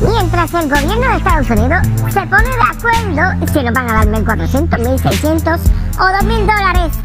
Mientras 0.00 0.54
el 0.54 0.68
gobierno 0.68 1.08
de 1.08 1.16
Estados 1.16 1.50
Unidos 1.50 1.86
se 2.12 2.20
pone 2.26 2.48
de 2.48 2.62
acuerdo 2.70 3.46
si 3.52 3.62
nos 3.62 3.74
van 3.74 3.90
a 3.90 3.92
dar 3.92 4.06
1.400, 4.08 4.68
1.600 4.68 5.60
o 5.98 6.04
2.000 6.04 6.40
dólares. 6.40 6.98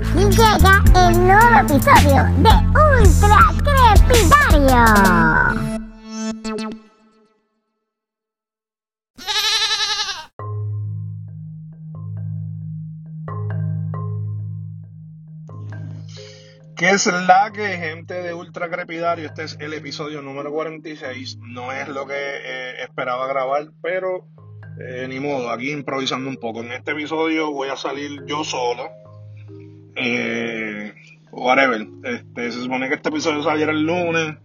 Aquí 0.00 0.24
llega 0.30 1.08
el 1.08 1.26
nuevo 1.26 1.60
episodio 1.60 2.24
de 2.38 2.50
Ultra 2.68 3.38
Crepidario. 4.04 5.67
¿Qué 16.78 16.90
es 16.90 17.06
la 17.06 17.50
que, 17.52 17.76
gente 17.76 18.22
de 18.22 18.32
Ultra 18.32 18.70
Crepidario? 18.70 19.26
Este 19.26 19.42
es 19.42 19.56
el 19.58 19.74
episodio 19.74 20.22
número 20.22 20.52
46. 20.52 21.38
No 21.40 21.72
es 21.72 21.88
lo 21.88 22.06
que 22.06 22.14
eh, 22.14 22.82
esperaba 22.84 23.26
grabar, 23.26 23.72
pero 23.82 24.28
eh, 24.78 25.08
ni 25.08 25.18
modo, 25.18 25.50
aquí 25.50 25.72
improvisando 25.72 26.30
un 26.30 26.36
poco. 26.36 26.60
En 26.60 26.70
este 26.70 26.92
episodio 26.92 27.50
voy 27.50 27.68
a 27.68 27.76
salir 27.76 28.24
yo 28.26 28.44
solo. 28.44 28.90
Eh, 29.96 30.94
whatever. 31.32 31.84
Este, 32.04 32.52
se 32.52 32.62
supone 32.62 32.88
que 32.88 32.94
este 32.94 33.08
episodio 33.08 33.42
saliera 33.42 33.72
el 33.72 33.82
lunes. 33.82 34.36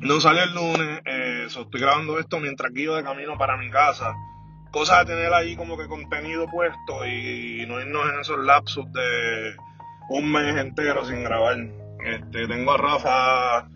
No 0.00 0.22
sale 0.22 0.44
el 0.44 0.54
lunes. 0.54 1.02
estoy 1.44 1.78
grabando 1.78 2.18
esto 2.18 2.40
mientras 2.40 2.72
guío 2.72 2.94
de 2.94 3.02
camino 3.02 3.36
para 3.36 3.58
mi 3.58 3.68
casa. 3.68 4.14
Cosa 4.70 5.00
de 5.00 5.12
tener 5.12 5.34
ahí 5.34 5.56
como 5.56 5.76
que 5.76 5.88
contenido 5.88 6.46
puesto 6.50 7.04
y 7.04 7.66
no 7.68 7.78
irnos 7.82 8.08
en 8.14 8.20
esos 8.20 8.38
lapsos 8.38 8.90
de 8.94 9.54
un 10.08 10.32
mes 10.32 10.56
entero 10.56 11.04
sin 11.04 11.22
grabar. 11.22 11.56
Este, 12.04 12.46
tengo 12.46 12.72
a 12.72 12.76
Rafa 12.78 13.68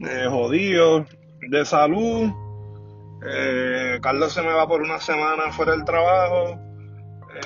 eh, 0.00 0.26
jodido 0.28 1.06
de 1.40 1.64
salud. 1.64 2.32
Eh, 3.26 3.98
Carlos 4.02 4.32
se 4.32 4.42
me 4.42 4.52
va 4.52 4.66
por 4.66 4.82
una 4.82 4.98
semana 4.98 5.52
fuera 5.52 5.72
del 5.72 5.84
trabajo. 5.84 6.58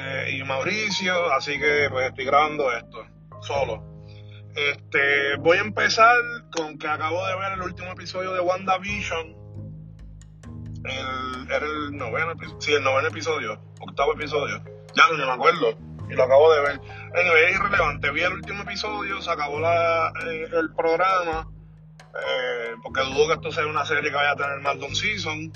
Eh, 0.00 0.38
y 0.38 0.44
Mauricio, 0.44 1.32
así 1.32 1.58
que 1.58 1.88
pues 1.90 2.08
estoy 2.08 2.24
grabando 2.26 2.70
esto 2.72 3.06
solo. 3.40 3.82
Este, 4.54 5.36
voy 5.36 5.58
a 5.58 5.62
empezar 5.62 6.14
con 6.50 6.78
que 6.78 6.88
acabo 6.88 7.24
de 7.26 7.36
ver 7.36 7.52
el 7.52 7.62
último 7.62 7.92
episodio 7.92 8.32
de 8.34 8.40
WandaVision. 8.40 9.36
El, 10.84 11.50
era 11.50 11.66
el 11.66 11.96
noveno, 11.96 12.32
sí, 12.58 12.72
el 12.72 12.82
noveno 12.82 13.08
episodio, 13.08 13.60
octavo 13.80 14.14
episodio. 14.14 14.62
Ya 14.94 15.04
no 15.10 15.26
me 15.26 15.32
acuerdo 15.32 15.87
y 16.08 16.14
lo 16.14 16.24
acabo 16.24 16.52
de 16.52 16.60
ver. 16.60 16.80
Es 17.14 17.54
irrelevante. 17.54 18.10
Vi 18.10 18.22
el 18.22 18.34
último 18.34 18.62
episodio, 18.62 19.20
se 19.20 19.30
acabó 19.30 19.60
la, 19.60 20.12
eh, 20.26 20.48
el 20.52 20.72
programa, 20.74 21.48
eh, 22.14 22.74
porque 22.82 23.02
dudo 23.02 23.28
que 23.28 23.34
esto 23.34 23.52
sea 23.52 23.66
una 23.66 23.84
serie 23.84 24.10
que 24.10 24.16
vaya 24.16 24.32
a 24.32 24.36
tener 24.36 24.60
más 24.60 24.78
de 24.78 24.94
season. 24.94 25.52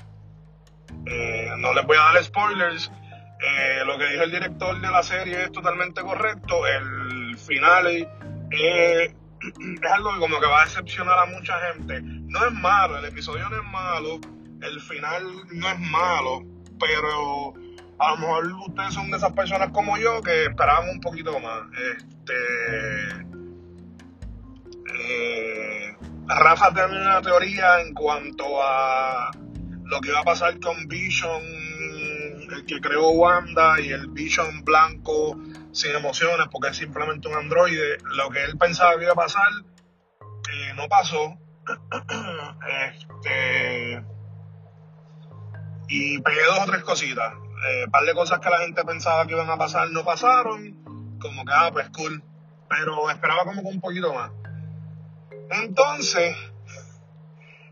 Eh, 1.05 1.49
no 1.57 1.73
les 1.73 1.85
voy 1.85 1.97
a 1.97 2.13
dar 2.13 2.23
spoilers. 2.23 2.91
lo 3.85 3.97
que 3.97 4.07
dijo 4.07 4.23
el 4.23 4.31
director 4.31 4.79
de 4.79 4.89
la 4.89 5.03
serie 5.03 5.43
es 5.43 5.51
totalmente 5.51 6.01
correcto. 6.01 6.65
El 6.67 7.37
final 7.37 7.87
es 8.51 9.13
algo 9.91 10.13
que 10.13 10.19
como 10.19 10.39
que 10.39 10.47
va 10.47 10.61
a 10.61 10.65
decepcionar 10.65 11.19
a 11.19 11.25
mucha 11.25 11.59
gente. 11.71 12.01
No 12.01 12.45
es 12.45 12.53
malo, 12.53 12.97
el 12.97 13.05
episodio 13.05 13.49
no 13.49 13.57
es 13.57 13.65
malo, 13.65 14.19
el 14.61 14.79
final 14.79 15.23
no 15.51 15.67
es 15.69 15.79
malo, 15.79 16.43
pero 16.79 17.53
a 18.03 18.11
lo 18.11 18.17
mejor 18.17 18.45
ustedes 18.67 18.93
son 18.93 19.09
de 19.09 19.17
esas 19.17 19.33
personas 19.33 19.69
como 19.71 19.97
yo 19.97 20.21
que 20.21 20.45
esperaban 20.45 20.89
un 20.89 21.01
poquito 21.01 21.39
más. 21.39 21.61
Este. 21.97 22.33
Eh, 24.95 25.97
Rafa 26.27 26.73
tiene 26.73 27.01
una 27.01 27.21
teoría 27.21 27.81
en 27.81 27.93
cuanto 27.93 28.43
a 28.61 29.31
lo 29.85 30.01
que 30.01 30.11
va 30.11 30.19
a 30.19 30.23
pasar 30.23 30.59
con 30.59 30.87
Vision, 30.87 31.41
el 32.51 32.65
que 32.65 32.79
creó 32.79 33.09
Wanda, 33.09 33.79
y 33.79 33.89
el 33.89 34.07
Vision 34.07 34.63
blanco 34.63 35.37
sin 35.71 35.91
emociones, 35.95 36.47
porque 36.51 36.69
es 36.69 36.77
simplemente 36.77 37.27
un 37.27 37.35
androide. 37.35 37.97
Lo 38.15 38.29
que 38.29 38.43
él 38.43 38.57
pensaba 38.57 38.97
que 38.97 39.03
iba 39.03 39.13
a 39.13 39.15
pasar, 39.15 39.51
eh, 40.21 40.73
no 40.75 40.87
pasó. 40.87 41.37
este. 42.91 44.03
Y 45.87 46.19
pegué 46.19 46.43
dos 46.45 46.59
o 46.59 46.65
tres 46.65 46.83
cositas 46.83 47.33
eh, 47.65 47.87
par 47.89 48.03
de 48.03 48.13
cosas 48.13 48.39
que 48.39 48.49
la 48.49 48.59
gente 48.59 48.83
pensaba 48.83 49.25
que 49.25 49.33
iban 49.33 49.49
a 49.49 49.57
pasar 49.57 49.89
no 49.91 50.03
pasaron, 50.03 51.17
como 51.19 51.45
que, 51.45 51.53
ah, 51.53 51.69
pues 51.71 51.89
cool, 51.89 52.23
pero 52.69 53.09
esperaba 53.09 53.45
como 53.45 53.61
que 53.61 53.67
un 53.67 53.81
poquito 53.81 54.13
más. 54.13 54.31
Entonces, 55.49 56.35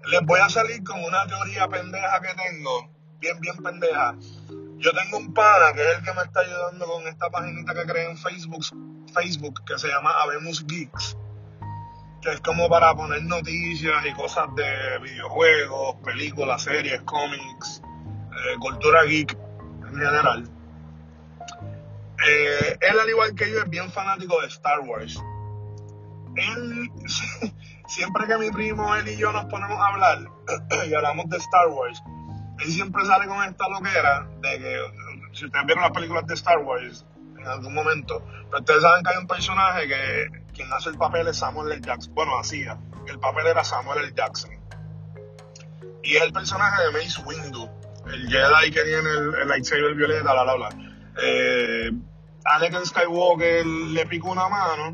les 0.10 0.22
voy 0.22 0.40
a 0.40 0.50
salir 0.50 0.84
con 0.84 1.04
una 1.04 1.26
teoría 1.28 1.68
pendeja 1.68 2.20
que 2.22 2.34
tengo, 2.34 2.90
bien, 3.20 3.40
bien 3.40 3.58
pendeja. 3.58 4.16
Yo 4.78 4.92
tengo 4.94 5.18
un 5.18 5.34
pana 5.34 5.74
que 5.74 5.82
es 5.82 5.98
el 5.98 6.04
que 6.04 6.14
me 6.14 6.24
está 6.24 6.40
ayudando 6.40 6.86
con 6.88 7.08
esta 7.08 7.30
paginita 7.30 7.74
que 7.74 7.86
creé 7.86 8.10
en 8.10 8.18
Facebook, 8.18 8.66
Facebook 9.14 9.64
que 9.66 9.78
se 9.78 9.88
llama 9.88 10.12
Habemos 10.24 10.66
Geeks, 10.66 11.18
que 12.22 12.32
es 12.32 12.42
como 12.42 12.68
para 12.70 12.96
poner 12.96 13.24
noticias 13.24 14.06
y 14.06 14.14
cosas 14.14 14.48
de 14.56 15.00
videojuegos, 15.00 15.98
películas, 16.04 16.64
series, 16.64 17.02
cómics, 17.02 17.82
eh, 18.32 18.58
cultura 18.60 19.04
geek 19.04 19.38
general. 19.98 20.50
Eh, 22.28 22.78
él, 22.82 23.00
al 23.00 23.10
igual 23.10 23.36
que 23.36 23.52
yo, 23.52 23.60
es 23.60 23.70
bien 23.70 23.92
fanático 23.92 24.40
de 24.42 24.48
Star 24.48 24.80
Wars. 24.82 25.20
Él, 26.36 26.92
siempre 27.88 28.28
que 28.28 28.38
mi 28.38 28.52
primo, 28.52 28.96
él 28.96 29.08
y 29.08 29.18
yo 29.18 29.32
nos 29.32 29.46
ponemos 29.46 29.78
a 29.80 29.88
hablar 29.88 30.20
y 30.88 30.94
hablamos 30.94 31.30
de 31.30 31.38
Star 31.38 31.68
Wars, 31.70 32.02
él 32.60 32.72
siempre 32.72 33.04
sale 33.06 33.28
con 33.28 33.44
esta 33.44 33.68
loquera 33.70 34.28
de 34.42 34.60
que, 34.60 34.80
si 35.34 35.46
ustedes 35.46 35.66
vieron 35.66 35.84
las 35.84 35.92
películas 35.92 36.28
de 36.28 36.36
Star 36.36 36.60
Wars 36.60 37.06
en 37.38 37.48
algún 37.48 37.74
momento, 37.74 38.24
pero 38.50 38.60
ustedes 38.60 38.82
saben 38.84 39.04
que 39.04 39.10
hay 39.10 39.18
un 39.18 39.28
personaje 39.28 39.88
que 39.88 40.42
quien 40.54 40.72
hace 40.74 40.90
el 40.90 40.98
papel 40.98 41.28
es 41.28 41.38
Samuel 41.38 41.72
L. 41.72 41.82
Jackson. 41.82 42.14
Bueno, 42.14 42.38
hacía. 42.38 42.78
El 43.08 43.20
papel 43.20 43.48
era 43.48 43.64
Samuel 43.64 44.04
L. 44.04 44.14
Jackson. 44.16 44.52
Y 46.04 46.18
es 46.18 46.24
el 46.24 46.34
personaje 46.34 46.84
de 46.84 46.92
Mace 46.92 47.22
Windu 47.24 47.70
el 48.14 48.28
Jedi 48.30 48.72
que 48.72 48.84
tiene 48.84 49.10
el, 49.10 49.36
el 49.36 49.48
lightsaber 49.48 49.96
violeta, 49.96 50.34
la, 50.34 50.46
la, 50.46 50.58
la. 50.58 50.70
Eh, 51.22 51.92
Anakin 52.46 52.86
Skywalker 52.86 53.66
le 53.66 54.06
picó 54.08 54.32
una 54.32 54.50
mano 54.50 54.92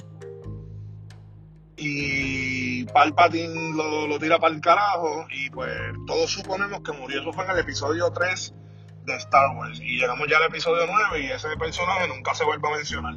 y 1.78 2.84
Palpatine 2.86 3.76
lo, 3.76 4.08
lo 4.08 4.20
tira 4.20 4.40
para 4.40 4.54
el 4.54 4.62
carajo 4.62 5.28
y 5.30 5.50
pues 5.50 5.72
todos 6.06 6.32
suponemos 6.32 6.82
que 6.82 6.92
murió. 6.92 7.22
Eso 7.22 7.32
fue 7.32 7.46
en 7.46 7.52
el 7.52 7.60
episodio 7.60 8.12
3 8.12 8.54
de 9.06 9.16
Star 9.16 9.56
Wars 9.56 9.80
y 9.80 10.00
llegamos 10.00 10.28
ya 10.28 10.38
al 10.38 10.46
episodio 10.46 10.86
9 11.12 11.26
y 11.26 11.32
ese 11.32 11.56
personaje 11.58 12.08
nunca 12.08 12.34
se 12.34 12.44
vuelve 12.44 12.68
a 12.68 12.76
mencionar. 12.76 13.16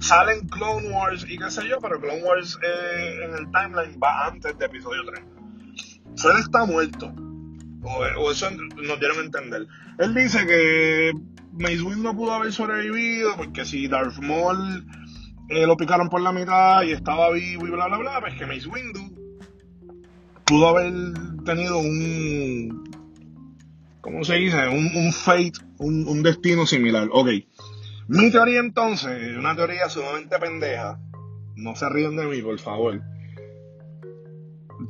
Salen 0.00 0.46
Clone 0.48 0.88
Wars 0.90 1.24
y 1.28 1.38
qué 1.38 1.50
sé 1.50 1.66
yo, 1.68 1.78
pero 1.80 2.00
Clone 2.00 2.22
Wars 2.22 2.58
eh, 2.62 3.20
en 3.24 3.34
el 3.34 3.50
timeline 3.50 3.98
va 4.02 4.26
antes 4.26 4.56
de 4.58 4.66
episodio 4.66 5.02
3. 5.06 5.24
Fred 6.16 6.38
está 6.38 6.64
muerto 6.64 7.12
o, 7.84 8.30
eso 8.30 8.50
nos 8.50 8.98
dieron 8.98 9.18
a 9.18 9.24
entender. 9.24 9.66
Él 9.98 10.14
dice 10.14 10.46
que 10.46 11.12
Mace 11.52 11.82
Windu 11.82 12.02
no 12.02 12.16
pudo 12.16 12.32
haber 12.32 12.52
sobrevivido 12.52 13.36
porque 13.36 13.64
si 13.64 13.86
Darth 13.88 14.18
Maul 14.18 14.86
eh, 15.50 15.66
lo 15.66 15.76
picaron 15.76 16.08
por 16.08 16.20
la 16.20 16.32
mitad 16.32 16.82
y 16.82 16.92
estaba 16.92 17.30
vivo 17.30 17.66
y 17.66 17.70
bla 17.70 17.86
bla 17.86 17.98
bla, 17.98 18.20
pues 18.20 18.34
que 18.34 18.46
Mace 18.46 18.68
Windu 18.68 19.00
pudo 20.44 20.68
haber 20.68 20.92
tenido 21.44 21.78
un 21.78 22.84
¿cómo 24.00 24.24
se 24.24 24.34
dice? 24.34 24.68
Un, 24.68 24.90
un 24.94 25.12
fate, 25.12 25.52
un, 25.78 26.06
un, 26.06 26.22
destino 26.22 26.66
similar. 26.66 27.08
Ok. 27.10 27.28
Mi 28.06 28.30
teoría 28.30 28.60
entonces, 28.60 29.36
una 29.36 29.56
teoría 29.56 29.88
sumamente 29.88 30.38
pendeja. 30.38 31.00
No 31.56 31.74
se 31.74 31.88
ríen 31.88 32.16
de 32.16 32.26
mí, 32.26 32.42
por 32.42 32.58
favor. 32.58 33.00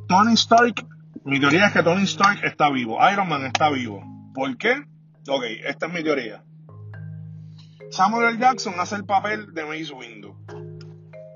Tony 0.09 0.33
Stark 0.33 0.85
mi 1.25 1.39
teoría 1.39 1.65
es 1.65 1.73
que 1.73 1.81
Tony 1.81 2.03
Stark 2.03 2.43
está 2.43 2.69
vivo, 2.69 2.99
Iron 3.11 3.27
Man 3.27 3.45
está 3.45 3.71
vivo. 3.71 4.03
¿Por 4.35 4.55
qué? 4.57 4.83
Ok, 5.27 5.43
esta 5.65 5.87
es 5.87 5.93
mi 5.93 6.03
teoría. 6.03 6.43
Samuel 7.89 8.29
L. 8.29 8.39
Jackson 8.39 8.75
hace 8.77 8.95
el 8.95 9.05
papel 9.05 9.51
de 9.55 9.65
Mace 9.65 9.91
Windu. 9.91 10.35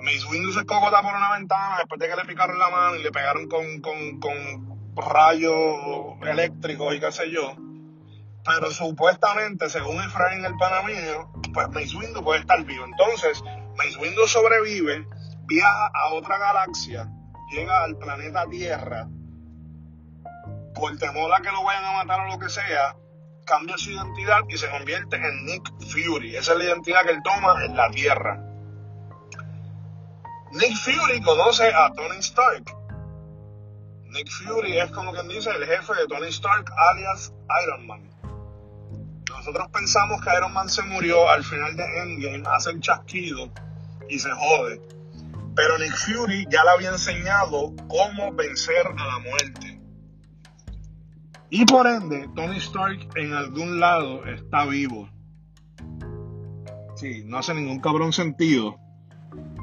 Mace 0.02 0.28
Windu 0.30 0.52
se 0.52 0.63
cogota 0.66 1.02
por 1.02 1.16
una 1.16 1.31
ventana 1.31 1.78
después 1.80 2.00
de 2.00 2.08
que 2.08 2.16
le 2.16 2.25
picaron 2.25 2.60
la 2.60 2.69
mano 2.69 2.98
y 2.98 3.04
le 3.04 3.12
pegaron 3.12 3.48
con, 3.48 3.81
con, 3.81 4.19
con 4.19 4.96
rayos 4.96 5.56
eléctricos 6.22 6.94
y 6.94 7.00
qué 7.00 7.12
sé 7.12 7.31
yo. 7.31 7.56
Pero 8.46 8.69
supuestamente, 8.69 9.72
según 9.72 10.04
Efraín 10.04 10.46
el 10.46 10.56
panamino, 10.58 11.34
pues 11.52 11.68
Mace 11.69 11.98
Windu 11.98 12.24
puede 12.24 12.42
estar 12.42 12.63
vivo. 12.63 12.86
Entonces, 12.86 13.42
Mace 13.75 13.98
Windu 14.00 14.28
sobrevive, 14.28 15.08
viaja 15.48 15.92
a 15.96 16.13
otra 16.13 16.38
galaxia, 16.38 17.10
llega 17.52 17.84
al 17.84 17.98
planeta 17.98 18.46
Tierra 18.48 19.08
por 20.74 20.98
temor 20.98 21.33
a 21.33 21.42
que 21.42 21.51
lo 21.51 21.63
vayan 21.63 21.86
a 21.86 22.04
matar 22.04 22.21
o 22.21 22.31
lo 22.31 22.39
que 22.39 22.50
sea, 22.50 22.95
cambia 23.45 23.77
su 23.77 23.92
identidad 23.92 24.42
y 24.48 24.57
se 24.57 24.69
convierte 24.69 25.16
en 25.16 25.45
Nick 25.45 25.69
Fury. 25.92 26.36
Esa 26.36 26.54
es 26.54 26.57
la 26.60 26.63
identidad 26.66 27.04
que 27.04 27.12
él 27.12 27.21
toma 27.24 27.66
en 27.66 27.75
la 27.75 27.89
Tierra. 27.92 28.44
Nick 30.51 30.75
Fury 30.77 31.21
conoce 31.21 31.68
a 31.74 31.92
Tony 31.94 32.18
Stark. 32.19 32.75
Nick 34.06 34.30
Fury 34.31 34.80
es 34.80 34.92
como 34.92 35.13
quien 35.13 35.27
dice 35.27 35.51
el 35.51 35.66
jefe 35.66 35.94
de 35.94 36.07
Tony 36.07 36.27
Stark, 36.27 36.72
alias 36.92 37.33
Iron 37.63 37.86
Man. 37.86 38.10
Nosotros 39.30 39.68
pensamos 39.72 40.22
que 40.22 40.30
Iron 40.36 40.54
Man 40.54 40.69
se 40.69 40.81
murió 40.83 41.30
al 41.30 41.44
final 41.44 41.75
de 41.75 41.83
Endgame, 42.01 42.44
hace 42.48 42.72
el 42.72 42.81
chasquido 42.81 43.51
y 44.10 44.18
se 44.18 44.31
jode. 44.31 44.81
Pero 45.56 45.77
Nick 45.77 45.95
Fury 45.95 46.48
ya 46.50 46.63
le 46.63 46.69
había 46.72 46.89
enseñado 46.89 47.74
cómo 47.88 48.33
vencer 48.33 48.88
a 48.88 49.06
la 49.06 49.19
muerte. 49.19 49.69
Y 51.50 51.66
por 51.66 51.88
ende, 51.88 52.30
Tony 52.36 52.57
Stark 52.57 53.10
en 53.16 53.34
algún 53.34 53.80
lado 53.80 54.25
está 54.25 54.66
vivo. 54.66 55.10
Sí, 56.96 57.24
no 57.25 57.38
hace 57.38 57.54
ningún 57.54 57.80
cabrón 57.80 58.13
sentido. 58.13 58.78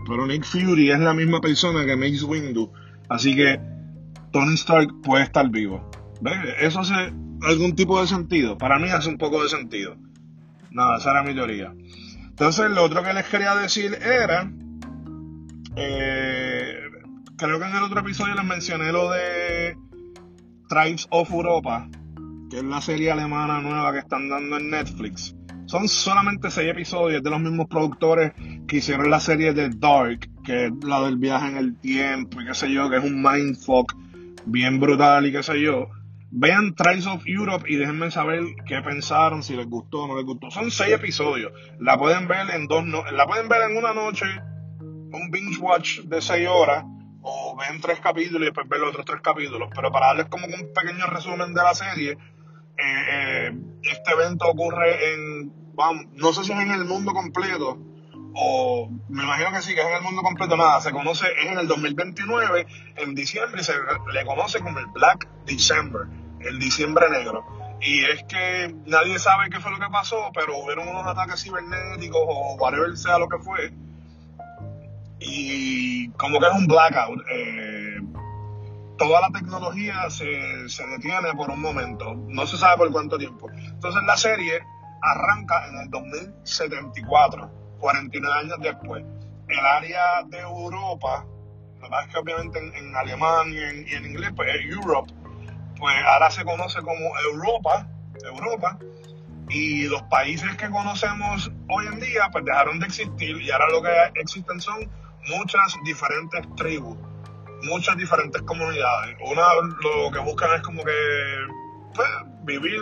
Pero 0.06 0.26
Nick 0.26 0.44
Fury 0.44 0.90
es 0.90 1.00
la 1.00 1.14
misma 1.14 1.40
persona 1.40 1.84
que 1.84 1.96
Mace 1.96 2.24
Windu. 2.24 2.72
Así 3.08 3.36
que 3.36 3.60
Tony 4.32 4.54
Stark 4.54 5.00
puede 5.02 5.24
estar 5.24 5.48
vivo. 5.48 5.90
Eso 6.60 6.80
hace 6.80 6.94
algún 7.42 7.76
tipo 7.76 8.00
de 8.00 8.06
sentido. 8.06 8.58
Para 8.58 8.78
mí 8.78 8.88
hace 8.90 9.08
un 9.08 9.18
poco 9.18 9.42
de 9.42 9.48
sentido. 9.48 9.96
Nada, 10.70 10.98
esa 10.98 11.10
era 11.12 11.22
mi 11.22 11.34
teoría. 11.34 11.72
Entonces, 12.20 12.70
lo 12.70 12.84
otro 12.84 13.02
que 13.02 13.12
les 13.12 13.26
quería 13.26 13.54
decir 13.54 13.94
era. 14.02 14.50
Eh, 15.76 16.80
creo 17.36 17.58
que 17.58 17.66
en 17.66 17.76
el 17.76 17.82
otro 17.82 18.00
episodio 18.00 18.34
les 18.34 18.44
mencioné 18.44 18.92
lo 18.92 19.10
de 19.10 19.76
Tribes 20.68 21.06
of 21.10 21.30
Europa, 21.30 21.88
que 22.50 22.58
es 22.58 22.64
la 22.64 22.80
serie 22.80 23.10
alemana 23.10 23.60
nueva 23.60 23.92
que 23.92 24.00
están 24.00 24.28
dando 24.28 24.56
en 24.56 24.70
Netflix. 24.70 25.34
Son 25.66 25.88
solamente 25.88 26.50
seis 26.50 26.70
episodios 26.70 27.22
de 27.22 27.30
los 27.30 27.40
mismos 27.40 27.66
productores 27.68 28.32
que 28.66 28.76
hicieron 28.76 29.10
la 29.10 29.20
serie 29.20 29.52
de 29.52 29.68
Dark, 29.70 30.28
que 30.44 30.66
es 30.66 30.72
la 30.84 31.02
del 31.02 31.16
viaje 31.16 31.48
en 31.48 31.56
el 31.56 31.76
tiempo 31.78 32.40
y 32.40 32.46
qué 32.46 32.54
sé 32.54 32.70
yo, 32.70 32.88
que 32.88 32.96
es 32.96 33.04
un 33.04 33.22
mindfuck 33.22 33.94
bien 34.44 34.78
brutal 34.78 35.26
y 35.26 35.32
qué 35.32 35.42
sé 35.42 35.60
yo. 35.60 35.88
Vean 36.30 36.74
Trials 36.74 37.06
of 37.06 37.22
Europe 37.26 37.64
y 37.68 37.76
déjenme 37.76 38.10
saber 38.10 38.42
qué 38.66 38.80
pensaron, 38.82 39.42
si 39.42 39.56
les 39.56 39.66
gustó 39.66 40.02
o 40.02 40.08
no 40.08 40.16
les 40.16 40.24
gustó. 40.24 40.50
Son 40.50 40.70
seis 40.70 40.92
episodios. 40.92 41.52
La 41.80 41.96
pueden 41.96 42.28
ver 42.28 42.50
en 42.54 42.66
dos 42.66 42.84
no 42.84 43.04
la 43.10 43.26
pueden 43.26 43.48
ver 43.48 43.70
en 43.70 43.76
una 43.76 43.94
noche, 43.94 44.26
un 44.80 45.30
binge 45.30 45.58
watch 45.58 46.00
de 46.00 46.20
seis 46.20 46.48
horas, 46.48 46.84
o 47.28 47.56
ven 47.56 47.80
tres 47.80 47.98
capítulos 47.98 48.42
y 48.42 48.44
después 48.46 48.68
ver 48.68 48.78
los 48.78 48.90
otros 48.90 49.04
tres 49.04 49.20
capítulos. 49.20 49.68
Pero 49.74 49.90
para 49.90 50.06
darles 50.08 50.26
como 50.26 50.46
un 50.46 50.72
pequeño 50.72 51.06
resumen 51.06 51.52
de 51.52 51.62
la 51.62 51.74
serie, 51.74 52.12
eh, 52.12 52.18
eh, 52.78 53.52
este 53.82 54.12
evento 54.12 54.46
ocurre 54.46 55.12
en, 55.12 55.52
vamos, 55.74 56.06
no 56.12 56.32
sé 56.32 56.44
si 56.44 56.52
es 56.52 56.58
en 56.60 56.70
el 56.70 56.84
mundo 56.84 57.12
completo, 57.12 57.78
o 58.38 58.88
me 59.08 59.24
imagino 59.24 59.50
que 59.50 59.62
sí, 59.62 59.74
que 59.74 59.80
es 59.80 59.86
en 59.88 59.94
el 59.94 60.02
mundo 60.02 60.22
completo, 60.22 60.56
nada, 60.56 60.80
se 60.80 60.92
conoce, 60.92 61.26
es 61.42 61.50
en 61.50 61.58
el 61.58 61.66
2029, 61.66 62.66
en 62.96 63.14
diciembre, 63.16 63.64
se 63.64 63.74
le 64.12 64.24
conoce 64.24 64.60
como 64.60 64.78
el 64.78 64.86
Black 64.86 65.28
December, 65.46 66.02
el 66.40 66.60
diciembre 66.60 67.10
negro. 67.10 67.44
Y 67.80 68.04
es 68.04 68.22
que 68.24 68.72
nadie 68.86 69.18
sabe 69.18 69.50
qué 69.50 69.58
fue 69.58 69.72
lo 69.72 69.78
que 69.78 69.90
pasó, 69.90 70.30
pero 70.32 70.58
hubieron 70.58 70.86
unos 70.88 71.06
ataques 71.06 71.42
cibernéticos 71.42 72.22
o 72.24 72.54
whatever 72.54 72.96
sea 72.96 73.18
lo 73.18 73.28
que 73.28 73.38
fue. 73.38 73.72
Y 75.28 76.08
como 76.10 76.38
que 76.38 76.46
es 76.46 76.52
un 76.52 76.66
blackout. 76.66 77.20
Eh, 77.30 78.00
toda 78.96 79.20
la 79.20 79.30
tecnología 79.30 80.08
se, 80.08 80.68
se 80.68 80.86
detiene 80.86 81.34
por 81.36 81.50
un 81.50 81.60
momento. 81.60 82.14
No 82.28 82.46
se 82.46 82.56
sabe 82.56 82.78
por 82.78 82.92
cuánto 82.92 83.18
tiempo. 83.18 83.48
Entonces 83.50 84.02
la 84.06 84.16
serie 84.16 84.62
arranca 85.02 85.68
en 85.68 85.78
el 85.80 85.90
2074 85.90 87.50
49 87.78 88.40
años 88.40 88.58
después. 88.60 89.04
El 89.48 89.66
área 89.66 90.22
de 90.26 90.40
Europa, 90.40 91.24
la 91.76 91.82
verdad 91.82 92.04
es 92.06 92.12
que 92.12 92.18
obviamente 92.18 92.58
en, 92.58 92.96
alemán 92.96 93.52
y 93.52 93.94
en, 93.94 94.04
inglés, 94.04 94.32
pues 94.34 94.48
es 94.54 94.66
Europe, 94.66 95.12
pues 95.78 95.94
ahora 96.04 96.30
se 96.30 96.44
conoce 96.44 96.80
como 96.80 97.18
Europa, 97.32 97.88
Europa, 98.24 98.78
y 99.48 99.86
los 99.86 100.02
países 100.04 100.56
que 100.56 100.68
conocemos 100.68 101.52
hoy 101.68 101.86
en 101.86 102.00
día, 102.00 102.28
pues 102.32 102.44
dejaron 102.44 102.80
de 102.80 102.86
existir 102.86 103.40
y 103.40 103.50
ahora 103.52 103.68
lo 103.70 103.82
que 103.82 104.20
existen 104.20 104.60
son 104.60 104.90
muchas 105.28 105.76
diferentes 105.84 106.46
tribus, 106.56 106.96
muchas 107.62 107.96
diferentes 107.96 108.42
comunidades. 108.42 109.16
Una 109.24 109.42
lo 109.82 110.10
que 110.10 110.18
buscan 110.20 110.54
es 110.54 110.62
como 110.62 110.84
que 110.84 110.92
pues, 111.94 112.08
vivir 112.44 112.80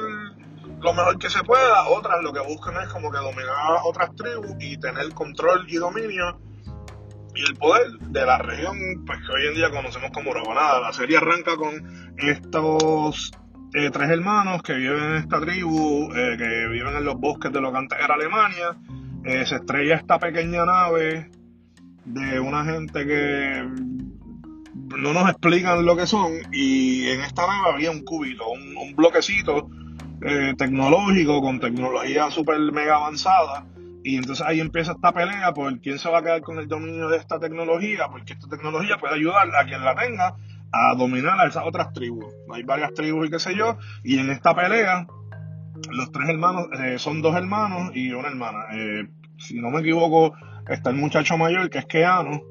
lo 0.81 0.93
mejor 0.93 1.19
que 1.19 1.31
se 1.31 1.43
pueda, 1.43 1.85
otras 1.88 2.23
lo 2.23 2.32
que 2.32 2.41
buscan 2.41 2.76
es 2.82 2.88
como 2.88 3.11
que 3.11 3.19
dominar 3.19 3.81
otras 3.85 4.14
tribus 4.17 4.55
y 4.61 4.76
tener 4.79 5.12
control 5.14 5.64
y 5.69 5.76
dominio 5.76 6.38
y 7.35 7.43
el 7.43 7.56
poder 7.56 7.91
de 7.99 8.25
la 8.25 8.38
región 8.38 8.76
pues 9.06 9.19
que 9.26 9.32
hoy 9.32 9.49
en 9.49 9.55
día 9.55 9.70
conocemos 9.70 10.11
como 10.12 10.31
Europa. 10.31 10.81
la 10.81 10.93
serie 10.93 11.17
arranca 11.17 11.56
con 11.56 12.14
estos 12.17 13.32
eh, 13.75 13.91
tres 13.91 14.11
hermanos 14.11 14.62
que 14.62 14.75
viven 14.75 15.02
en 15.02 15.14
esta 15.17 15.41
tribu, 15.41 16.08
eh, 16.14 16.37
que 16.38 16.69
viven 16.69 16.96
en 16.96 17.05
los 17.05 17.17
bosques 17.17 17.52
de 17.52 17.61
lo 17.61 17.73
que 17.73 17.79
antes 17.79 17.99
era 17.99 18.14
Alemania. 18.14 18.76
Eh, 19.25 19.44
se 19.46 19.56
estrella 19.56 19.96
esta 19.96 20.19
pequeña 20.19 20.64
nave 20.64 21.31
de 22.05 22.41
una 22.41 22.65
gente 22.65 23.06
que 23.06 23.69
no 24.99 25.12
nos 25.12 25.29
explican 25.31 25.85
lo 25.85 25.97
que 25.97 26.06
son 26.06 26.33
y 26.53 27.09
en 27.09 27.21
esta 27.21 27.47
nave 27.47 27.75
había 27.75 27.91
un 27.91 28.05
cubito, 28.05 28.49
un 28.51 28.95
bloquecito 28.95 29.69
eh, 30.27 30.55
tecnológico, 30.56 31.43
con 31.43 31.61
tecnología 31.61 32.31
super 32.31 32.59
mega 32.73 32.97
avanzada. 32.97 33.67
Y 34.03 34.17
entonces 34.17 34.45
ahí 34.47 34.61
empieza 34.61 34.93
esta 34.93 35.12
pelea 35.12 35.53
por 35.53 35.81
quién 35.81 35.99
se 35.99 36.09
va 36.11 36.19
a 36.19 36.23
quedar 36.23 36.41
con 36.41 36.59
el 36.59 36.67
dominio 36.67 37.09
de 37.09 37.19
esta 37.19 37.39
tecnología, 37.39 38.09
porque 38.11 38.33
esta 38.33 38.49
tecnología 38.49 38.97
puede 38.99 39.15
ayudar 39.15 39.49
a 39.55 39.65
quien 39.65 39.85
la 39.85 39.95
tenga 39.95 40.37
a 40.73 40.95
dominar 40.97 41.39
a 41.41 41.47
esas 41.47 41.65
otras 41.67 41.93
tribus. 41.93 42.27
Hay 42.53 42.62
varias 42.62 42.95
tribus 42.95 43.27
y 43.27 43.31
qué 43.31 43.39
sé 43.39 43.55
yo, 43.55 43.77
y 44.03 44.19
en 44.19 44.31
esta 44.31 44.55
pelea, 44.55 45.06
los 45.91 46.11
tres 46.11 46.29
hermanos, 46.29 46.69
eh, 46.81 46.99
son 46.99 47.21
dos 47.21 47.35
hermanos 47.37 47.93
y 47.95 48.12
una 48.12 48.29
hermana. 48.29 48.65
Eh, 48.73 49.09
si 49.39 49.61
no 49.61 49.71
me 49.71 49.81
equivoco, 49.81 50.35
está 50.69 50.91
el 50.91 50.97
muchacho 50.97 51.37
mayor, 51.37 51.71
que 51.71 51.79
es 51.79 51.87
Keanu, 51.87 52.43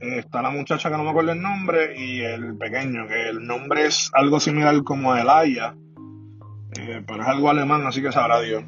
está 0.00 0.42
la 0.42 0.50
muchacha 0.50 0.90
que 0.90 0.96
no 0.96 1.04
me 1.04 1.10
acuerdo 1.10 1.32
el 1.32 1.42
nombre, 1.42 1.94
y 1.98 2.20
el 2.20 2.56
pequeño, 2.56 3.06
que 3.06 3.28
el 3.28 3.46
nombre 3.46 3.86
es 3.86 4.10
algo 4.14 4.40
similar 4.40 4.82
como 4.82 5.14
Elaya 5.14 5.74
eh, 6.78 7.02
pero 7.06 7.22
es 7.22 7.28
algo 7.28 7.50
alemán, 7.50 7.86
así 7.86 8.00
que 8.00 8.12
sabrá 8.12 8.40
Dios. 8.40 8.64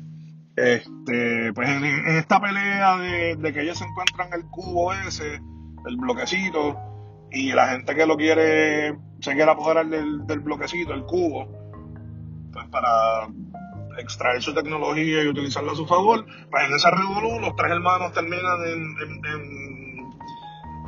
Este, 0.57 1.53
pues 1.53 1.69
en, 1.69 1.85
esta 2.17 2.41
pelea 2.41 2.97
de, 2.99 3.53
que 3.53 3.63
ellos 3.63 3.79
se 3.79 3.85
encuentran 3.85 4.29
el 4.35 4.45
cubo 4.51 4.93
ese, 4.93 5.41
el 5.87 5.97
bloquecito, 5.97 6.79
y 7.33 7.53
la 7.53 7.69
gente 7.69 7.95
que 7.95 8.07
lo 8.07 8.17
quiere, 8.17 8.97
se 9.21 9.35
quiere 9.35 9.51
apoderar 9.51 9.87
del, 9.87 10.41
bloquecito, 10.41 10.93
el 10.93 11.05
cubo, 11.05 11.49
pues 12.53 12.69
para 12.69 13.27
extraer 13.99 14.43
su 14.43 14.55
tecnología 14.55 15.23
y 15.23 15.29
utilizarla 15.29 15.73
a 15.73 15.77
su 15.77 15.87
favor, 15.87 16.25
pues 16.51 16.65
en 16.65 16.75
esa 16.75 16.91
revolución 16.91 17.43
los 17.43 17.57
tres 17.57 17.73
hermanos 17.73 18.13
terminan 18.13 18.67
en, 18.67 20.13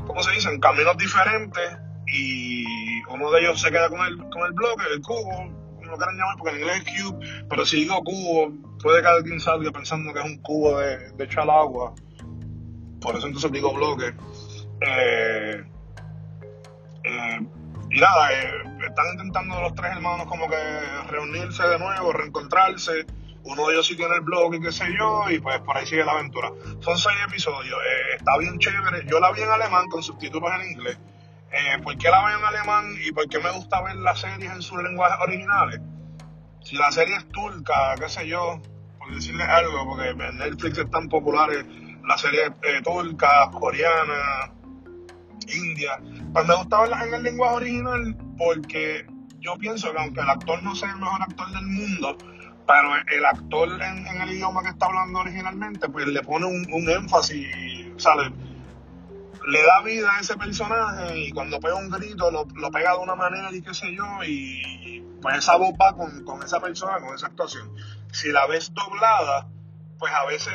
¿cómo 0.07 0.23
se 0.23 0.33
dice? 0.33 0.59
Caminos 0.61 0.97
diferentes 0.97 1.79
y 2.07 3.03
uno 3.05 3.31
de 3.31 3.41
ellos 3.41 3.61
se 3.61 3.71
queda 3.71 3.89
con 3.89 4.01
el, 4.01 4.17
con 4.31 4.47
el 4.47 4.53
bloque, 4.53 4.85
el 4.93 5.01
cubo, 5.01 5.45
no 5.81 5.97
quieren 5.97 6.17
llamar 6.17 6.37
porque 6.39 6.55
en 6.55 6.61
inglés 6.61 6.83
es 6.87 7.03
cube, 7.03 7.27
pero 7.49 7.67
si 7.67 7.81
digo 7.81 8.03
cubo, 8.03 8.53
puede 8.83 9.03
que 9.03 9.09
alguien 9.09 9.41
salga 9.41 9.71
pensando 9.71 10.13
que 10.13 10.21
es 10.21 10.25
un 10.25 10.39
cubo 10.43 10.79
de, 10.79 11.13
de 11.13 11.25
echar 11.25 11.49
agua. 11.49 11.95
Por 13.01 13.17
eso 13.17 13.27
entonces 13.27 13.53
digo 13.53 13.73
bloque. 13.73 14.15
Eh, 14.81 15.65
eh, 17.05 17.41
y 17.91 18.01
nada, 18.01 18.33
eh, 18.33 18.63
están 18.87 19.07
intentando 19.13 19.61
los 19.61 19.75
tres 19.75 19.93
hermanos 19.93 20.27
como 20.27 20.49
que 20.49 20.57
reunirse 21.09 21.63
de 21.67 21.79
nuevo, 21.79 22.13
reencontrarse. 22.13 23.07
Uno 23.45 23.69
de 23.69 23.75
ellos 23.75 23.87
sí 23.87 23.97
tiene 23.97 24.15
el 24.17 24.23
blog 24.23 24.55
y 24.55 24.61
qué 24.61 24.73
sé 24.73 24.87
yo, 24.99 25.31
y 25.31 25.39
pues 25.39 25.61
por 25.61 25.77
ahí 25.77 25.87
sigue 25.87 26.05
la 26.05 26.13
aventura. 26.13 26.51
Son 26.81 26.99
seis 26.99 27.17
episodios, 27.29 27.79
está 28.19 28.37
bien 28.39 28.59
chévere. 28.59 29.07
Yo 29.07 29.21
la 29.21 29.31
vi 29.33 29.43
en 29.43 29.51
alemán 29.51 29.89
con 29.89 30.03
subtítulos 30.03 30.51
en 30.61 30.73
inglés 30.73 30.99
eh, 31.57 31.79
¿por 31.83 31.97
qué 31.97 32.11
la 32.11 32.27
veo 32.27 32.39
en 32.39 32.45
alemán 32.45 32.95
y 33.03 33.13
por 33.13 33.29
qué 33.29 33.39
me 33.39 33.51
gusta 33.51 33.81
ver 33.83 33.97
las 33.97 34.21
series 34.21 34.53
en 34.53 34.63
sus 34.63 34.83
lenguajes 34.83 35.19
originales? 35.23 35.81
Si 36.63 36.77
la 36.77 36.91
serie 36.91 37.17
es 37.17 37.29
turca, 37.29 37.95
qué 37.99 38.09
sé 38.09 38.27
yo, 38.27 38.61
por 38.99 39.15
decirles 39.15 39.49
algo, 39.49 39.87
porque 39.87 40.11
en 40.11 40.39
Netflix 40.39 40.79
es 40.79 40.91
tan 40.91 41.09
populares 41.09 41.65
las 42.05 42.21
series 42.21 42.51
eh, 42.63 42.83
turcas, 42.83 43.49
coreanas, 43.53 44.51
india, 45.49 45.99
pues 46.33 46.47
me 46.47 46.55
gusta 46.55 46.81
verlas 46.81 47.07
en 47.07 47.15
el 47.15 47.23
lenguaje 47.23 47.57
original 47.57 48.17
porque 48.39 49.07
yo 49.41 49.57
pienso 49.59 49.93
que 49.93 49.99
aunque 49.99 50.21
el 50.21 50.31
actor 50.31 50.63
no 50.63 50.75
sea 50.75 50.91
el 50.91 50.97
mejor 50.97 51.23
actor 51.23 51.51
del 51.53 51.67
mundo, 51.67 52.17
pero 52.67 52.97
el 53.17 53.25
actor 53.25 53.69
en, 53.81 54.07
el 54.07 54.31
idioma 54.33 54.63
que 54.63 54.71
está 54.71 54.87
hablando 54.87 55.21
originalmente, 55.21 55.89
pues 55.89 56.07
le 56.07 56.23
pone 56.23 56.47
un, 56.47 56.89
énfasis, 56.89 57.47
¿sabes? 57.97 58.33
le 59.47 59.63
da 59.63 59.83
vida 59.83 60.17
a 60.17 60.21
ese 60.21 60.37
personaje 60.37 61.19
y 61.21 61.31
cuando 61.31 61.61
pega 61.61 61.77
un 61.77 61.89
grito 61.89 62.31
lo, 62.33 62.71
pega 62.73 62.93
de 62.93 62.99
una 62.99 63.15
manera 63.15 63.53
y 63.53 63.63
qué 63.63 63.73
sé 63.73 63.95
yo, 63.95 64.05
y, 64.25 65.05
pues 65.23 65.39
esa 65.39 65.57
voz 65.57 65.73
va 65.81 65.97
con, 65.97 66.25
con, 66.25 66.43
esa 66.43 66.61
persona, 66.61 66.99
con 67.01 67.15
esa 67.15 67.29
actuación. 67.29 67.73
Si 68.13 68.31
la 68.33 68.47
ves 68.47 68.73
doblada, 68.75 69.49
pues 69.99 70.13
a 70.13 70.27
veces, 70.27 70.53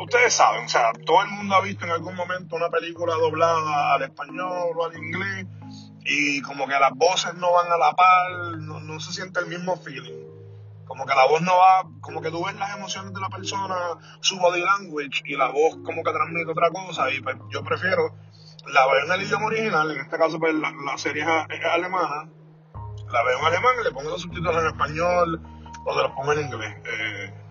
ustedes, 0.00 0.34
saben, 0.34 0.64
o 0.64 0.68
sea, 0.68 0.92
todo 1.06 1.22
el 1.22 1.28
mundo 1.30 1.54
ha 1.54 1.60
visto 1.60 1.84
en 1.84 1.92
algún 1.92 2.14
momento 2.14 2.56
una 2.56 2.70
película 2.70 3.14
doblada 3.14 3.94
al 3.94 4.02
español 4.02 4.72
o 4.76 4.84
al 4.84 4.96
inglés, 4.96 5.46
y 6.04 6.42
como 6.42 6.66
que 6.66 6.78
las 6.78 6.92
voces 6.94 7.34
no 7.34 7.52
van 7.52 7.72
a 7.72 7.76
la 7.76 7.92
par, 7.94 8.58
no, 8.58 8.80
no 8.80 9.00
se 9.00 9.12
siente 9.12 9.40
el 9.40 9.46
mismo 9.46 9.76
feeling. 9.76 10.24
Como 10.86 11.06
que 11.06 11.14
la 11.14 11.26
voz 11.26 11.40
no 11.40 11.56
va, 11.56 11.88
como 12.00 12.20
que 12.20 12.30
tú 12.30 12.44
ves 12.44 12.54
las 12.56 12.76
emociones 12.76 13.14
de 13.14 13.20
la 13.20 13.28
persona, 13.30 13.76
su 14.20 14.38
body 14.38 14.60
language, 14.60 15.22
y 15.24 15.36
la 15.36 15.48
voz 15.48 15.76
como 15.84 16.02
que 16.02 16.12
transmite 16.12 16.50
otra 16.50 16.70
cosa, 16.70 17.10
y 17.10 17.20
pues 17.20 17.36
yo 17.50 17.64
prefiero 17.64 18.14
la 18.72 18.86
veo 18.86 19.04
en 19.04 19.12
el 19.12 19.22
idioma 19.22 19.46
original, 19.46 19.90
en 19.90 20.00
este 20.00 20.16
caso 20.16 20.38
pues 20.38 20.54
la, 20.54 20.70
la 20.70 20.98
serie 20.98 21.22
es, 21.22 21.64
alemana, 21.64 22.28
la 23.10 23.22
veo 23.22 23.38
en 23.38 23.44
alemán 23.44 23.74
y 23.80 23.84
le 23.84 23.90
pongo 23.90 24.10
los 24.10 24.22
subtítulos 24.22 24.56
en 24.56 24.66
español 24.66 25.40
o 25.84 25.96
te 25.96 26.02
los 26.02 26.12
pongo 26.12 26.32
en 26.32 26.40
inglés. 26.40 26.76
Eh, 26.84 27.43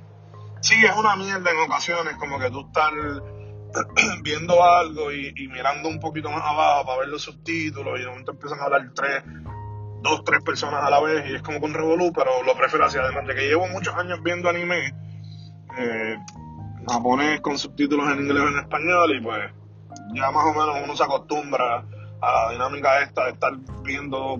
sí, 0.64 0.76
es 0.84 0.96
una 0.96 1.16
mierda 1.16 1.52
en 1.52 1.60
ocasiones, 1.60 2.16
como 2.16 2.40
que 2.40 2.50
tú 2.50 2.66
estás 2.66 2.92
viendo 4.24 4.64
algo 4.64 5.12
y, 5.12 5.34
mirando 5.50 5.90
un 5.90 6.00
poquito 6.00 6.32
más 6.32 6.44
abajo 6.44 6.86
para 6.86 7.00
ver 7.00 7.10
los 7.10 7.22
subtítulos 7.22 8.00
y 8.00 8.04
de 8.04 8.10
momento 8.10 8.32
empiezan 8.32 8.60
a 8.60 8.64
hablar 8.64 8.92
tres, 8.96 9.24
dos, 10.02 10.24
tres 10.24 10.42
personas 10.42 10.84
a 10.84 10.90
la 10.90 11.02
vez 11.02 11.30
y 11.30 11.36
es 11.36 11.42
como 11.42 11.60
con 11.60 11.74
revolú, 11.74 12.12
pero 12.14 12.44
lo 12.44 12.56
prefiero 12.56 12.86
así, 12.86 12.98
además 12.98 13.28
de 13.28 13.36
que 13.36 13.48
llevo 13.48 13.68
muchos 13.68 13.94
años 13.96 14.24
viendo 14.24 14.50
anime 14.50 14.94
eh, 15.78 16.18
japonés 16.90 17.42
con 17.42 17.58
subtítulos 17.58 18.10
en 18.12 18.22
inglés 18.22 18.44
o 18.44 18.48
en 18.48 18.60
español 18.60 19.16
y 19.16 19.22
pues 19.22 19.52
ya 20.14 20.32
más 20.32 20.46
o 20.46 20.54
menos 20.54 20.78
uno 20.84 20.96
se 20.96 21.04
acostumbra 21.04 21.86
a 22.22 22.46
la 22.46 22.52
dinámica 22.52 23.02
esta 23.02 23.26
de 23.26 23.32
estar 23.32 23.54
viendo 23.84 24.40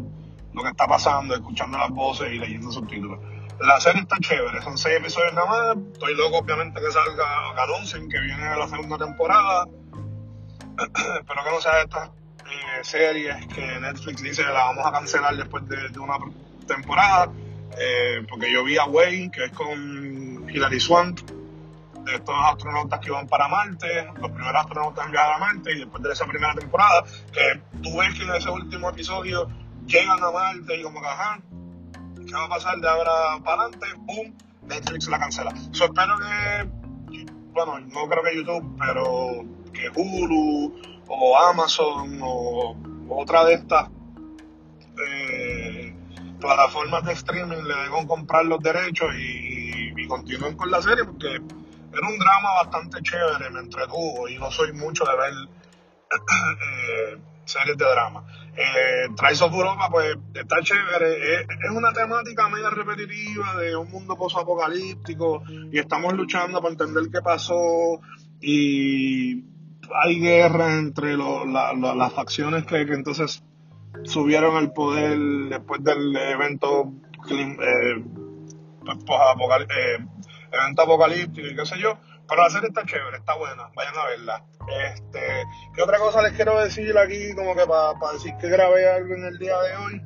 lo 0.54 0.64
que 0.64 0.70
está 0.70 0.88
pasando, 0.88 1.34
escuchando 1.34 1.78
las 1.78 1.90
voces 1.90 2.32
y 2.32 2.40
leyendo 2.40 2.72
subtítulos. 2.72 3.20
La 3.64 3.80
serie 3.80 4.02
está 4.02 4.18
chévere, 4.20 4.62
son 4.62 4.78
seis 4.78 4.98
episodios 4.98 5.34
nada 5.34 5.48
más. 5.48 5.78
Estoy 5.94 6.16
loco, 6.16 6.40
obviamente, 6.40 6.82
que 6.82 6.92
salga, 6.92 7.56
que 7.56 7.62
anuncien 7.62 8.10
que 8.10 8.20
viene 8.20 8.58
la 8.58 8.68
segunda 8.68 8.98
temporada. 8.98 9.66
Espero 10.78 11.44
que 11.46 11.50
no 11.50 11.62
sea 11.62 11.76
de 11.76 11.84
estas 11.84 12.10
eh, 12.10 12.84
series 12.84 13.48
que 13.48 13.80
Netflix 13.80 14.22
dice 14.22 14.44
la 14.44 14.66
vamos 14.66 14.86
a 14.86 14.92
cancelar 14.92 15.38
después 15.38 15.66
de, 15.70 15.98
una 15.98 16.16
temporada. 16.68 17.32
Eh, 17.78 18.26
porque 18.30 18.52
yo 18.52 18.66
vi 18.66 18.78
a 18.78 18.84
Wayne, 18.84 19.32
que 19.32 19.46
es 19.46 19.52
con 19.54 20.46
Hilary 20.50 20.82
Swank, 20.82 21.22
de 21.22 22.16
estos 22.16 22.36
astronautas 22.38 23.00
que 23.00 23.08
iban 23.08 23.30
para 23.30 23.48
Marte, 23.48 24.10
los 24.20 24.30
primeros 24.32 24.56
astronautas 24.62 25.06
enviados 25.06 25.36
a 25.38 25.40
Marte, 25.40 25.72
y 25.72 25.80
después 25.80 26.04
de 26.04 26.12
esa 26.12 26.26
primera 26.26 26.54
temporada, 26.54 27.06
que 27.32 27.62
tú 27.82 27.98
ves 27.98 28.14
que 28.14 28.24
en 28.26 28.36
ese 28.36 28.50
último 28.50 28.90
episodio 28.90 29.48
llegan 29.86 30.22
a 30.22 30.32
Marte 30.32 30.82
y 30.82 30.84
como 30.84 31.00
que, 31.00 31.08
ajá, 31.08 31.40
¿qué 32.34 32.40
va 32.40 32.46
a 32.46 32.50
pasar 32.50 32.80
de 32.80 32.90
ahora 32.90 33.12
para 33.44 33.62
adelante? 33.62 33.88
¡Boom! 34.00 34.36
Netflix 34.64 35.08
la 35.08 35.20
cancela. 35.20 35.54
So, 35.72 35.86
espero 35.86 36.18
que, 36.18 37.26
bueno, 37.52 37.80
no 37.80 38.08
creo 38.08 38.24
que 38.24 38.36
YouTube, 38.36 38.76
pero 38.80 39.46
que 39.72 39.90
Hulu 39.94 40.74
o 41.08 41.38
Amazon 41.38 42.20
o 42.24 42.76
otra 43.10 43.46
de 43.46 43.54
estas 43.54 43.90
eh, 45.08 45.96
plataformas 46.40 47.04
de 47.06 47.14
streaming 47.14 47.64
le 47.64 47.76
den 47.76 48.08
comprar 48.08 48.46
los 48.46 48.60
derechos 48.62 49.14
y, 49.16 49.94
y 49.96 50.08
continúen 50.08 50.56
con 50.56 50.72
la 50.72 50.82
serie 50.82 51.06
porque 51.06 51.28
era 51.28 52.08
un 52.08 52.18
drama 52.18 52.64
bastante 52.64 53.02
chévere, 53.04 53.50
me 53.52 53.60
entretuvo 53.60 54.28
y 54.28 54.40
no 54.40 54.50
soy 54.50 54.74
mucho 54.74 55.04
de 55.06 55.18
ver 55.18 55.34
eh, 57.20 57.33
series 57.46 57.78
de 57.78 57.86
drama. 57.86 58.24
Eh, 58.56 59.10
Trials 59.16 59.42
of 59.42 59.54
Europa, 59.54 59.90
pues 59.92 60.16
está 60.34 60.62
chévere. 60.62 61.42
Es, 61.42 61.72
una 61.72 61.92
temática 61.92 62.48
media 62.50 62.70
repetitiva 62.70 63.56
de 63.58 63.76
un 63.76 63.90
mundo 63.90 64.16
post-apocalíptico 64.16 65.44
y 65.72 65.80
estamos 65.80 66.14
luchando 66.14 66.62
para 66.62 66.72
entender 66.72 67.06
qué 67.12 67.22
pasó 67.22 68.00
y 68.40 69.44
hay 70.04 70.20
guerra 70.20 70.78
entre 70.78 71.18
las 71.18 72.14
facciones 72.14 72.66
que, 72.66 72.82
entonces 72.82 73.44
subieron 74.04 74.56
al 74.56 74.72
poder 74.74 75.18
después 75.50 75.84
del 75.84 76.16
evento 76.16 76.94
eh, 77.30 77.58
eh 77.60 78.04
evento 80.54 80.82
apocalíptico 80.84 81.48
y 81.48 81.56
qué 81.56 81.66
sé 81.66 81.80
yo. 81.80 81.98
Pero 82.28 82.42
la 82.42 82.50
serie 82.50 82.70
está 82.70 82.86
chévere, 82.86 83.18
está 83.18 83.36
buena, 83.36 83.70
vayan 83.76 83.98
a 83.98 84.06
verla. 84.06 84.44
Este, 84.68 85.44
¿Qué 85.76 85.82
otra 85.82 86.00
cosa 86.00 86.22
les 86.22 86.34
quiero 86.34 86.60
decir 86.60 86.98
aquí? 86.98 87.34
Como 87.36 87.56
que 87.56 87.66
para 87.66 88.14
decir 88.14 88.34
que 88.40 88.48
grabé 88.48 88.90
algo 88.90 89.14
en 89.14 89.26
el 89.26 89.38
día 89.38 89.60
de 89.60 89.76
hoy. 89.76 90.02